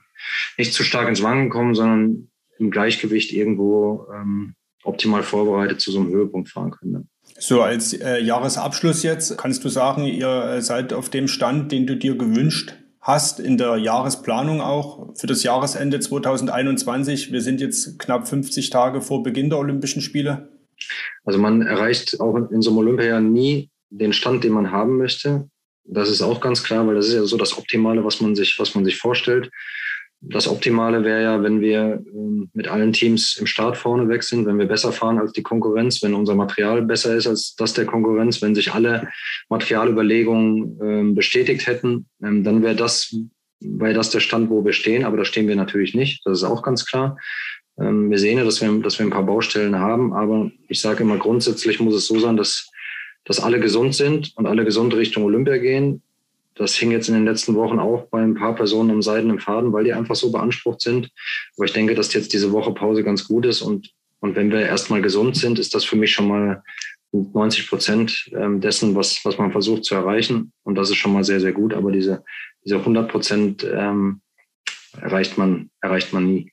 nicht 0.58 0.74
zu 0.74 0.84
stark 0.84 1.10
ins 1.10 1.22
Wanken 1.24 1.50
kommen, 1.50 1.76
sondern 1.76 2.31
im 2.62 2.72
Gleichgewicht 2.72 3.34
irgendwo 3.34 4.08
ähm, 4.14 4.54
optimal 4.84 5.24
vorbereitet 5.24 5.82
zu 5.82 5.92
so 5.92 6.00
einem 6.00 6.10
Höhepunkt 6.10 6.50
fahren 6.50 6.72
können. 6.72 7.10
So 7.40 7.62
als 7.62 7.94
äh, 7.94 8.20
Jahresabschluss 8.20 9.04
jetzt, 9.04 9.38
kannst 9.38 9.64
du 9.66 9.70
sagen, 9.70 10.06
ihr 10.06 10.46
äh, 10.46 10.62
seid 10.62 10.94
auf 10.94 11.10
dem 11.10 11.28
Stand, 11.28 11.72
den 11.72 11.88
du 11.88 11.98
dir 11.98 12.16
gewünscht 12.16 12.76
hast, 13.00 13.40
in 13.40 13.58
der 13.58 13.78
Jahresplanung 13.78 14.62
auch 14.62 15.16
für 15.16 15.28
das 15.28 15.44
Jahresende 15.44 16.00
2021. 16.00 17.32
Wir 17.32 17.42
sind 17.42 17.60
jetzt 17.60 17.98
knapp 18.00 18.28
50 18.28 18.70
Tage 18.70 19.02
vor 19.02 19.24
Beginn 19.24 19.50
der 19.50 19.60
Olympischen 19.60 20.02
Spiele. 20.02 20.50
Also 21.26 21.40
man 21.40 21.62
erreicht 21.64 22.20
auch 22.20 22.36
in 22.36 22.62
so 22.62 22.72
einem 22.72 22.80
Olympia 22.80 23.20
nie 23.20 23.70
den 23.90 24.14
Stand, 24.14 24.44
den 24.44 24.54
man 24.54 24.72
haben 24.72 24.98
möchte. 24.98 25.50
Das 25.84 26.10
ist 26.10 26.22
auch 26.22 26.42
ganz 26.42 26.64
klar, 26.64 26.86
weil 26.88 26.96
das 26.96 27.08
ist 27.08 27.16
ja 27.16 27.24
so 27.24 27.38
das 27.38 27.58
Optimale, 27.58 28.06
was 28.06 28.22
man 28.22 28.36
sich, 28.36 28.58
was 28.60 28.76
man 28.76 28.86
sich 28.86 28.98
vorstellt. 28.98 29.50
Das 30.24 30.48
Optimale 30.48 31.04
wäre 31.04 31.24
ja, 31.24 31.42
wenn 31.42 31.62
wir 31.62 32.04
ähm, 32.14 32.52
mit 32.54 32.68
allen 32.68 32.94
Teams 32.94 33.38
im 33.38 33.48
Start 33.48 33.76
vorne 33.76 34.08
weg 34.08 34.22
sind, 34.22 34.46
wenn 34.46 34.60
wir 34.60 34.68
besser 34.68 34.92
fahren 34.92 35.18
als 35.18 35.32
die 35.32 35.42
Konkurrenz, 35.42 36.04
wenn 36.04 36.14
unser 36.14 36.36
Material 36.36 36.84
besser 36.84 37.16
ist 37.16 37.26
als 37.26 37.56
das 37.56 37.74
der 37.74 37.86
Konkurrenz, 37.86 38.40
wenn 38.40 38.54
sich 38.54 38.72
alle 38.72 39.10
Materialüberlegungen 39.50 40.80
ähm, 40.82 41.16
bestätigt 41.16 41.66
hätten, 41.66 42.06
ähm, 42.24 42.44
dann 42.44 42.62
wäre 42.62 42.76
das, 42.76 43.16
wäre 43.60 43.96
das 43.96 44.12
der 44.12 44.20
Stand, 44.20 44.52
wo 44.52 44.64
wir 44.64 44.74
stehen. 44.74 45.06
Aber 45.06 45.18
da 45.18 45.26
stehen 45.26 45.48
wir 45.48 45.56
natürlich 45.56 45.96
nicht. 45.96 46.22
Das 46.24 46.38
ist 46.38 46.44
auch 46.44 46.62
ganz 46.62 46.86
klar. 46.86 47.18
Wir 47.78 48.20
sehen 48.20 48.38
ja, 48.38 48.44
dass 48.44 48.62
wir, 48.62 48.72
dass 48.82 49.00
wir 49.00 49.08
ein 49.08 49.12
paar 49.12 49.26
Baustellen 49.26 49.80
haben. 49.80 50.14
Aber 50.14 50.52
ich 50.68 50.82
sage 50.82 51.04
immer, 51.04 51.18
grundsätzlich 51.18 51.80
muss 51.80 51.96
es 51.96 52.06
so 52.06 52.20
sein, 52.20 52.38
dass, 52.38 52.70
dass 53.24 53.40
alle 53.40 53.60
gesund 53.60 53.96
sind 53.96 54.34
und 54.36 54.46
alle 54.46 54.66
gesund 54.66 54.94
Richtung 54.94 55.24
Olympia 55.24 55.58
gehen 55.58 56.04
das 56.56 56.76
hing 56.76 56.92
jetzt 56.92 57.08
in 57.08 57.16
den 57.16 57.26
letzten 57.26 57.56
Wochen 57.56 57.80
auch 57.80 58.08
bei 58.10 58.22
ein 58.22 58.36
paar 58.36 58.56
Personen 58.56 58.92
am 58.92 59.02
seidenen 59.02 59.40
Faden, 59.40 59.72
weil 59.74 59.84
die 59.84 59.94
einfach 59.94 60.16
so 60.16 60.32
beansprucht 60.32 60.82
sind. 60.82 61.10
Aber 61.56 61.66
ich 61.66 61.74
denke, 61.74 61.96
dass 61.96 62.14
jetzt 62.14 62.34
diese 62.34 62.52
Woche 62.52 62.74
Pause 62.74 63.04
ganz 63.04 63.28
gut 63.28 63.46
ist. 63.46 63.62
Und, 63.62 63.92
und 64.20 64.36
wenn 64.36 64.52
wir 64.52 64.60
erstmal 64.60 65.02
gesund 65.02 65.38
sind, 65.38 65.60
ist 65.60 65.74
das 65.74 65.86
für 65.86 65.96
mich 65.96 66.12
schon 66.12 66.28
mal 66.28 66.64
90 67.12 67.68
Prozent 67.70 68.32
ähm, 68.34 68.62
dessen, 68.62 68.96
was, 68.96 69.24
was 69.24 69.38
man 69.38 69.52
versucht 69.52 69.86
zu 69.86 69.96
erreichen. 69.96 70.52
Und 70.64 70.76
das 70.76 70.90
ist 70.90 70.98
schon 70.98 71.14
mal 71.14 71.24
sehr, 71.24 71.40
sehr 71.40 71.52
gut. 71.52 71.74
Aber 71.74 71.92
diese, 71.92 72.24
diese 72.64 72.78
100 72.78 73.10
Prozent 73.10 73.64
ähm, 73.64 74.22
erreicht, 75.00 75.38
man, 75.38 75.70
erreicht 75.82 76.14
man 76.14 76.26
nie. 76.26 76.52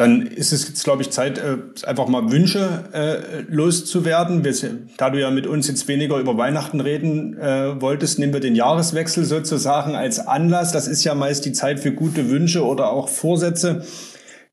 Dann 0.00 0.22
ist 0.22 0.50
es 0.54 0.66
jetzt, 0.66 0.82
glaube 0.82 1.02
ich, 1.02 1.10
Zeit, 1.10 1.36
äh, 1.36 1.58
einfach 1.84 2.08
mal 2.08 2.32
Wünsche 2.32 2.84
äh, 2.94 3.42
loszuwerden. 3.52 4.42
Wir, 4.46 4.54
da 4.96 5.10
du 5.10 5.20
ja 5.20 5.30
mit 5.30 5.46
uns 5.46 5.68
jetzt 5.68 5.88
weniger 5.88 6.16
über 6.16 6.38
Weihnachten 6.38 6.80
reden 6.80 7.36
äh, 7.36 7.78
wolltest, 7.82 8.18
nehmen 8.18 8.32
wir 8.32 8.40
den 8.40 8.54
Jahreswechsel 8.54 9.26
sozusagen 9.26 9.96
als 9.96 10.18
Anlass. 10.18 10.72
Das 10.72 10.88
ist 10.88 11.04
ja 11.04 11.14
meist 11.14 11.44
die 11.44 11.52
Zeit 11.52 11.80
für 11.80 11.92
gute 11.92 12.30
Wünsche 12.30 12.64
oder 12.64 12.90
auch 12.90 13.10
Vorsätze. 13.10 13.84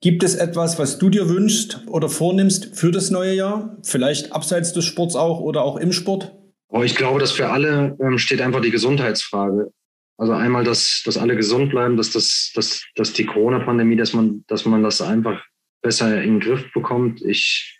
Gibt 0.01 0.23
es 0.23 0.35
etwas, 0.35 0.79
was 0.79 0.97
du 0.97 1.09
dir 1.09 1.29
wünschst 1.29 1.79
oder 1.87 2.09
vornimmst 2.09 2.75
für 2.75 2.91
das 2.91 3.09
neue 3.09 3.33
Jahr? 3.33 3.77
Vielleicht 3.83 4.33
abseits 4.33 4.73
des 4.73 4.83
Sports 4.83 5.15
auch 5.15 5.39
oder 5.39 5.63
auch 5.63 5.77
im 5.77 5.93
Sport? 5.93 6.35
Oh, 6.67 6.83
ich 6.83 6.93
glaube, 6.93 7.21
dass 7.21 7.31
für 7.31 7.47
alle 7.47 7.95
ähm, 8.01 8.17
steht 8.17 8.41
einfach 8.41 8.59
die 8.59 8.71
Gesundheitsfrage. 8.71 9.71
Also 10.17 10.33
einmal, 10.33 10.63
dass, 10.63 11.03
dass 11.05 11.17
alle 11.17 11.35
gesund 11.35 11.69
bleiben, 11.69 11.95
dass, 11.95 12.11
das, 12.11 12.51
dass, 12.55 12.83
dass 12.95 13.13
die 13.13 13.25
Corona-Pandemie, 13.25 13.95
dass 13.95 14.13
man, 14.13 14.43
dass 14.47 14.65
man 14.65 14.81
das 14.81 15.01
einfach 15.01 15.43
besser 15.81 16.21
in 16.21 16.35
den 16.35 16.39
Griff 16.39 16.65
bekommt. 16.73 17.21
Ich, 17.21 17.77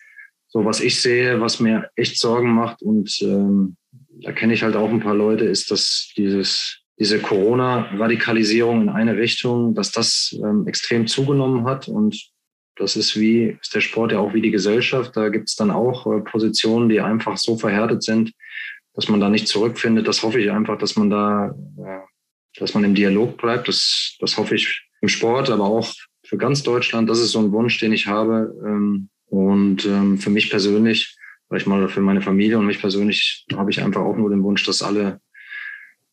so 0.48 0.64
was 0.64 0.80
ich 0.80 1.02
sehe, 1.02 1.42
was 1.42 1.60
mir 1.60 1.90
echt 1.96 2.20
Sorgen 2.20 2.54
macht 2.54 2.82
und 2.82 3.20
ähm, 3.22 3.76
da 4.22 4.32
kenne 4.32 4.54
ich 4.54 4.64
halt 4.64 4.76
auch 4.76 4.90
ein 4.90 5.00
paar 5.00 5.16
Leute, 5.16 5.46
ist, 5.46 5.72
dass 5.72 6.12
dieses, 6.16 6.80
diese 7.00 7.20
Corona-Radikalisierung 7.20 8.82
in 8.84 8.90
eine 8.90 9.18
Richtung, 9.18 9.76
dass 9.76 9.92
das 9.92 10.36
ähm, 10.44 10.68
extrem 10.68 11.08
zugenommen 11.08 11.66
hat 11.66 11.88
und 11.88 12.32
das 12.76 12.96
ist 12.96 13.20
wie, 13.20 13.58
ist 13.60 13.74
der 13.74 13.82
Sport 13.82 14.12
ja 14.12 14.20
auch 14.20 14.34
wie 14.34 14.42
die 14.42 14.52
Gesellschaft. 14.52 15.18
Da 15.18 15.30
gibt 15.30 15.50
es 15.50 15.56
dann 15.56 15.72
auch 15.72 16.06
äh, 16.06 16.22
Positionen, 16.22 16.90
die 16.90 17.02
einfach 17.02 17.38
so 17.38 17.58
verhärtet 17.58 18.04
sind, 18.04 18.32
dass 18.94 19.10
man 19.10 19.20
da 19.20 19.30
nicht 19.30 19.48
zurückfindet. 19.48 20.08
Das 20.08 20.22
hoffe 20.22 20.40
ich 20.40 20.52
einfach, 20.52 20.78
dass 20.78 20.96
man 20.96 21.10
da 21.10 21.56
äh, 21.78 22.00
dass 22.60 22.74
man 22.74 22.84
im 22.84 22.96
Dialog 22.96 23.38
bleibt. 23.38 23.68
Das, 23.68 24.16
das 24.20 24.38
hoffe 24.38 24.56
ich 24.56 24.84
im 25.02 25.10
Sport, 25.10 25.50
aber 25.50 25.66
auch 25.66 25.94
für 26.24 26.38
ganz 26.38 26.64
Deutschland. 26.64 27.10
Das 27.10 27.20
ist 27.20 27.32
so 27.32 27.40
ein 27.40 27.52
Wunsch, 27.52 27.80
den 27.80 27.94
ich 27.94 28.08
habe. 28.08 28.54
Ähm, 28.66 29.10
und 29.28 29.86
ähm, 29.86 30.18
für 30.18 30.30
mich 30.30 30.50
persönlich, 30.50 31.16
weil 31.50 31.60
ich 31.60 31.68
mal 31.68 31.88
für 31.90 32.02
meine 32.02 32.22
Familie 32.22 32.58
und 32.58 32.66
mich 32.66 32.80
persönlich 32.80 33.46
habe 33.56 33.72
ich 33.72 33.82
einfach 33.82 34.02
auch 34.02 34.16
nur 34.16 34.30
den 34.30 34.44
Wunsch, 34.44 34.64
dass 34.66 34.82
alle, 34.82 35.22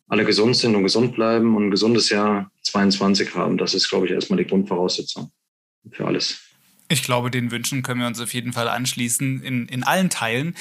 alle 0.08 0.24
gesund 0.24 0.56
sind 0.56 0.74
und 0.74 0.82
gesund 0.82 1.14
bleiben 1.14 1.56
und 1.56 1.66
ein 1.66 1.70
gesundes 1.70 2.10
Jahr 2.10 2.50
22 2.62 3.34
haben. 3.34 3.58
Das 3.58 3.74
ist, 3.74 3.88
glaube 3.88 4.06
ich, 4.06 4.12
erstmal 4.12 4.38
die 4.38 4.46
Grundvoraussetzung 4.46 5.32
für 5.90 6.06
alles. 6.06 6.40
Ich 6.88 7.02
glaube, 7.02 7.30
den 7.30 7.50
Wünschen 7.50 7.82
können 7.82 8.00
wir 8.00 8.06
uns 8.06 8.20
auf 8.20 8.34
jeden 8.34 8.52
Fall 8.52 8.68
anschließen 8.68 9.42
in, 9.42 9.66
in 9.68 9.84
allen 9.84 10.10
Teilen. 10.10 10.54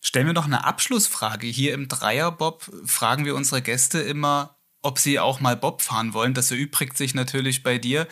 Stellen 0.00 0.26
wir 0.26 0.34
noch 0.34 0.46
eine 0.46 0.64
Abschlussfrage. 0.64 1.46
Hier 1.46 1.74
im 1.74 1.88
Dreierbob 1.88 2.68
fragen 2.84 3.24
wir 3.24 3.34
unsere 3.34 3.62
Gäste 3.62 4.00
immer, 4.00 4.56
ob 4.82 4.98
sie 4.98 5.18
auch 5.18 5.40
mal 5.40 5.56
Bob 5.56 5.80
fahren 5.80 6.12
wollen. 6.12 6.34
Das 6.34 6.50
erübrigt 6.50 6.96
sich 6.96 7.14
natürlich 7.14 7.62
bei 7.62 7.78
dir. 7.78 8.06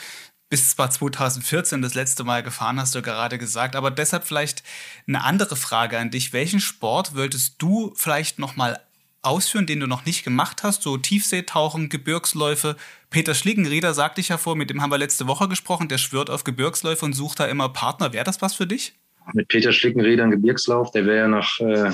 Bis 0.48 0.70
zwar 0.70 0.90
2014 0.90 1.80
das 1.80 1.94
letzte 1.94 2.24
Mal 2.24 2.42
gefahren, 2.42 2.80
hast 2.80 2.94
du 2.96 3.02
gerade 3.02 3.38
gesagt, 3.38 3.76
aber 3.76 3.92
deshalb 3.92 4.24
vielleicht 4.24 4.64
eine 5.06 5.22
andere 5.22 5.54
Frage 5.54 5.96
an 5.98 6.11
dich. 6.11 6.33
Welchen 6.33 6.59
Sport 6.59 7.14
würdest 7.14 7.56
du 7.59 7.92
vielleicht 7.94 8.40
noch 8.40 8.56
mal 8.56 8.80
ausführen, 9.22 9.66
den 9.66 9.78
du 9.78 9.87
noch 9.87 10.06
nicht 10.06 10.24
gemacht 10.24 10.64
hast? 10.64 10.83
So 10.83 10.96
Tiefseetauchen, 10.96 11.88
Gebirgsläufe. 11.88 12.76
Peter 13.11 13.35
Schlickenrieder 13.35 13.94
sagte 13.94 14.20
ich 14.20 14.28
ja 14.28 14.38
vor, 14.38 14.56
mit 14.56 14.70
dem 14.70 14.83
haben 14.83 14.90
wir 14.90 14.98
letzte 14.98 15.28
Woche 15.28 15.48
gesprochen, 15.48 15.88
der 15.88 15.98
schwört 15.98 16.30
auf 16.30 16.42
Gebirgsläufe 16.42 17.04
und 17.04 17.12
sucht 17.12 17.38
da 17.38 17.46
immer 17.46 17.68
Partner. 17.68 18.12
Wäre 18.12 18.24
das 18.24 18.42
was 18.42 18.54
für 18.54 18.66
dich? 18.66 18.94
Mit 19.33 19.46
Peter 19.46 19.72
Schlickenrieder 19.72 20.24
ein 20.24 20.33
Gebirgslauf, 20.33 20.90
der 20.90 21.06
wäre 21.06 21.18
ja 21.18 21.28
nach, 21.28 21.61
äh, 21.61 21.92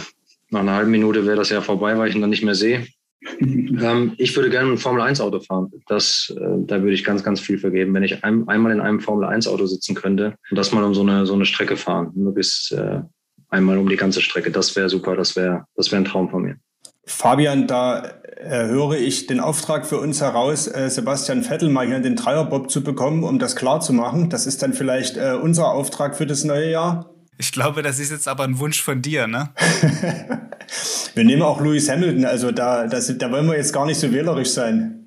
nach 0.49 0.61
einer 0.61 0.73
halben 0.73 0.91
Minute 0.91 1.27
wäre 1.27 1.37
das 1.37 1.51
ja 1.51 1.61
vorbei, 1.61 1.99
weil 1.99 2.09
ich 2.09 2.15
ihn 2.15 2.23
dann 2.23 2.31
nicht 2.31 2.45
mehr 2.45 2.55
sehe. 2.55 2.87
Ähm, 3.41 4.15
ich 4.19 4.37
würde 4.37 4.51
gerne 4.51 4.73
ein 4.73 4.79
Formel-1-Auto 4.79 5.41
fahren. 5.41 5.71
Das, 5.89 6.33
äh, 6.37 6.59
da 6.67 6.83
würde 6.83 6.95
ich 6.95 7.05
ganz, 7.05 7.23
ganz 7.23 7.41
viel 7.41 7.59
vergeben, 7.59 7.95
wenn 7.95 8.03
ich 8.03 8.25
ein, 8.25 8.47
einmal 8.49 8.73
in 8.73 8.81
einem 8.81 9.01
Formel-1-Auto 9.01 9.67
sitzen 9.67 9.95
könnte 9.95 10.37
und 10.51 10.57
das 10.57 10.73
mal 10.73 10.85
um 10.85 10.95
so 10.95 11.03
eine, 11.03 11.27
so 11.27 11.35
eine 11.35 11.47
Strecke 11.47 11.77
fahren. 11.77 12.13
Nur 12.15 12.35
bis 12.35 12.71
äh, 12.71 13.01
einmal 13.49 13.79
um 13.79 13.89
die 13.89 13.97
ganze 13.97 14.21
Strecke. 14.21 14.51
Das 14.51 14.77
wäre 14.77 14.89
super. 14.89 15.17
Das 15.17 15.37
wäre 15.37 15.65
das 15.75 15.91
wäre 15.91 16.03
ein 16.03 16.05
Traum 16.05 16.31
von 16.31 16.43
mir. 16.43 16.57
Fabian, 17.07 17.69
da 17.69 18.05
äh, 18.37 18.67
höre 18.67 18.99
ich 18.99 19.27
den 19.27 19.39
Auftrag 19.39 19.87
für 19.87 19.99
uns 19.99 20.21
heraus, 20.21 20.67
äh, 20.67 20.91
Sebastian 20.91 21.45
Vettel 21.45 21.69
mal 21.69 21.87
hier 21.87 21.97
in 21.97 22.03
den 22.03 22.17
Dreierbob 22.17 22.69
zu 22.71 22.83
bekommen, 22.83 23.23
um 23.23 23.39
das 23.39 23.55
klar 23.55 23.81
zu 23.81 23.93
machen. 23.93 24.29
Das 24.29 24.47
ist 24.47 24.63
dann 24.63 24.73
vielleicht 24.73 25.17
äh, 25.17 25.39
unser 25.41 25.69
Auftrag 25.69 26.17
für 26.17 26.27
das 26.27 26.43
neue 26.43 26.71
Jahr. 26.71 27.11
Ich 27.39 27.53
glaube, 27.53 27.83
das 27.83 27.99
ist 27.99 28.11
jetzt 28.11 28.27
aber 28.29 28.45
ein 28.45 28.59
Wunsch 28.59 28.83
von 28.83 29.03
dir, 29.03 29.27
ne? 29.27 29.51
wir 31.15 31.25
nehmen 31.25 31.43
auch 31.43 31.61
Lewis 31.61 31.89
Hamilton, 31.89 32.25
also 32.25 32.51
da, 32.51 32.87
das, 32.87 33.17
da 33.17 33.31
wollen 33.31 33.47
wir 33.47 33.57
jetzt 33.57 33.73
gar 33.73 33.87
nicht 33.87 33.99
so 33.99 34.13
wählerisch 34.13 34.51
sein. 34.51 35.07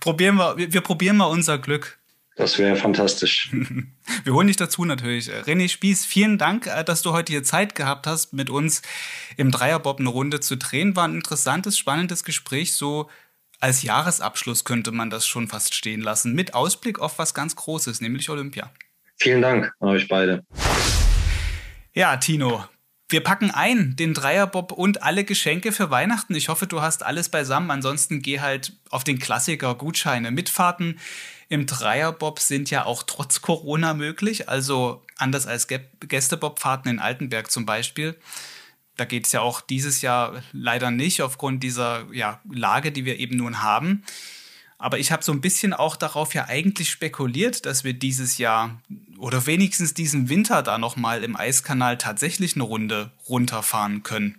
Probieren 0.00 0.36
wir, 0.36 0.56
wir, 0.56 0.72
wir 0.72 0.80
probieren 0.80 1.16
mal 1.16 1.26
unser 1.26 1.58
Glück. 1.58 1.98
Das 2.36 2.58
wäre 2.58 2.74
fantastisch. 2.74 3.50
Wir 4.24 4.32
holen 4.32 4.46
dich 4.46 4.56
dazu 4.56 4.86
natürlich. 4.86 5.30
René 5.30 5.68
Spieß, 5.68 6.06
vielen 6.06 6.38
Dank, 6.38 6.66
äh, 6.66 6.84
dass 6.84 7.02
du 7.02 7.12
heute 7.12 7.32
hier 7.32 7.42
Zeit 7.42 7.74
gehabt 7.74 8.06
hast, 8.06 8.32
mit 8.32 8.48
uns 8.48 8.80
im 9.36 9.50
Dreierbob 9.50 10.00
eine 10.00 10.08
Runde 10.08 10.40
zu 10.40 10.56
drehen. 10.56 10.96
War 10.96 11.06
ein 11.06 11.16
interessantes, 11.16 11.76
spannendes 11.76 12.24
Gespräch. 12.24 12.72
So 12.72 13.10
als 13.60 13.82
Jahresabschluss 13.82 14.64
könnte 14.64 14.90
man 14.90 15.10
das 15.10 15.26
schon 15.26 15.48
fast 15.48 15.74
stehen 15.74 16.00
lassen. 16.00 16.34
Mit 16.34 16.54
Ausblick 16.54 16.98
auf 16.98 17.18
was 17.18 17.34
ganz 17.34 17.56
Großes, 17.56 18.00
nämlich 18.00 18.30
Olympia. 18.30 18.72
Vielen 19.16 19.42
Dank 19.42 19.74
an 19.80 19.88
euch 19.90 20.08
beide. 20.08 20.42
Ja, 21.92 22.16
Tino, 22.16 22.64
wir 23.10 23.22
packen 23.22 23.50
ein 23.50 23.96
den 23.96 24.14
Dreierbob 24.14 24.72
und 24.72 25.02
alle 25.02 25.24
Geschenke 25.24 25.72
für 25.72 25.90
Weihnachten. 25.90 26.34
Ich 26.34 26.48
hoffe, 26.48 26.66
du 26.66 26.80
hast 26.80 27.02
alles 27.02 27.28
beisammen. 27.28 27.70
Ansonsten 27.70 28.22
geh 28.22 28.40
halt 28.40 28.72
auf 28.88 29.04
den 29.04 29.18
Klassiker 29.18 29.74
Gutscheine. 29.74 30.30
Mitfahrten 30.30 30.98
im 31.48 31.66
Dreierbob 31.66 32.38
sind 32.38 32.70
ja 32.70 32.84
auch 32.84 33.02
trotz 33.02 33.42
Corona 33.42 33.94
möglich. 33.94 34.48
Also 34.48 35.04
anders 35.16 35.46
als 35.48 35.66
Gästebobfahrten 36.00 36.90
in 36.90 36.98
Altenberg 37.00 37.50
zum 37.50 37.66
Beispiel. 37.66 38.16
Da 38.96 39.04
geht 39.04 39.26
es 39.26 39.32
ja 39.32 39.40
auch 39.40 39.60
dieses 39.60 40.02
Jahr 40.02 40.42
leider 40.52 40.90
nicht 40.90 41.22
aufgrund 41.22 41.62
dieser 41.62 42.06
ja, 42.12 42.40
Lage, 42.50 42.92
die 42.92 43.04
wir 43.04 43.18
eben 43.18 43.36
nun 43.36 43.62
haben. 43.62 44.04
Aber 44.80 44.98
ich 44.98 45.12
habe 45.12 45.22
so 45.22 45.30
ein 45.30 45.42
bisschen 45.42 45.74
auch 45.74 45.94
darauf 45.94 46.32
ja 46.32 46.46
eigentlich 46.48 46.88
spekuliert, 46.88 47.66
dass 47.66 47.84
wir 47.84 47.92
dieses 47.92 48.38
Jahr 48.38 48.80
oder 49.18 49.46
wenigstens 49.46 49.92
diesen 49.92 50.30
Winter 50.30 50.62
da 50.62 50.78
nochmal 50.78 51.22
im 51.22 51.36
Eiskanal 51.36 51.98
tatsächlich 51.98 52.56
eine 52.56 52.64
Runde 52.64 53.10
runterfahren 53.28 54.02
können. 54.02 54.36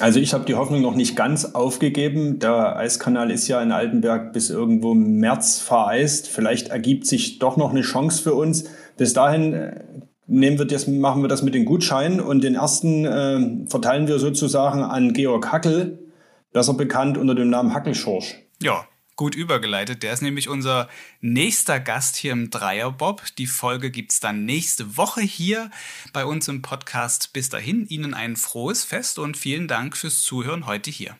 Also 0.00 0.18
ich 0.18 0.32
habe 0.32 0.46
die 0.46 0.54
Hoffnung 0.54 0.80
noch 0.80 0.94
nicht 0.94 1.14
ganz 1.14 1.44
aufgegeben. 1.44 2.38
Der 2.38 2.76
Eiskanal 2.76 3.30
ist 3.30 3.46
ja 3.48 3.62
in 3.62 3.70
Altenberg 3.70 4.32
bis 4.32 4.48
irgendwo 4.48 4.94
März 4.94 5.60
vereist. 5.60 6.26
Vielleicht 6.26 6.68
ergibt 6.68 7.06
sich 7.06 7.38
doch 7.38 7.58
noch 7.58 7.70
eine 7.70 7.82
Chance 7.82 8.22
für 8.22 8.32
uns. 8.32 8.64
Bis 8.96 9.12
dahin 9.12 9.52
äh, 9.52 9.84
nehmen 10.26 10.58
wir 10.58 10.64
das, 10.64 10.86
machen 10.86 11.20
wir 11.20 11.28
das 11.28 11.42
mit 11.42 11.52
den 11.52 11.66
Gutscheinen 11.66 12.22
und 12.22 12.42
den 12.42 12.54
ersten 12.54 13.04
äh, 13.04 13.68
verteilen 13.68 14.08
wir 14.08 14.18
sozusagen 14.18 14.82
an 14.82 15.12
Georg 15.12 15.52
Hackel, 15.52 15.98
besser 16.54 16.72
bekannt 16.72 17.18
unter 17.18 17.34
dem 17.34 17.50
Namen 17.50 17.74
Hackelschorsch. 17.74 18.38
Ja, 18.62 18.86
gut 19.22 19.36
übergeleitet. 19.36 20.02
Der 20.02 20.12
ist 20.12 20.20
nämlich 20.20 20.48
unser 20.48 20.88
nächster 21.20 21.78
Gast 21.78 22.16
hier 22.16 22.32
im 22.32 22.50
Dreierbob. 22.50 23.22
Die 23.38 23.46
Folge 23.46 23.92
gibt 23.92 24.10
es 24.10 24.18
dann 24.18 24.44
nächste 24.44 24.96
Woche 24.96 25.20
hier 25.20 25.70
bei 26.12 26.24
uns 26.24 26.48
im 26.48 26.60
Podcast. 26.60 27.32
Bis 27.32 27.48
dahin 27.48 27.86
Ihnen 27.86 28.14
ein 28.14 28.34
frohes 28.34 28.82
Fest 28.82 29.20
und 29.20 29.36
vielen 29.36 29.68
Dank 29.68 29.96
fürs 29.96 30.22
Zuhören 30.22 30.66
heute 30.66 30.90
hier. 30.90 31.16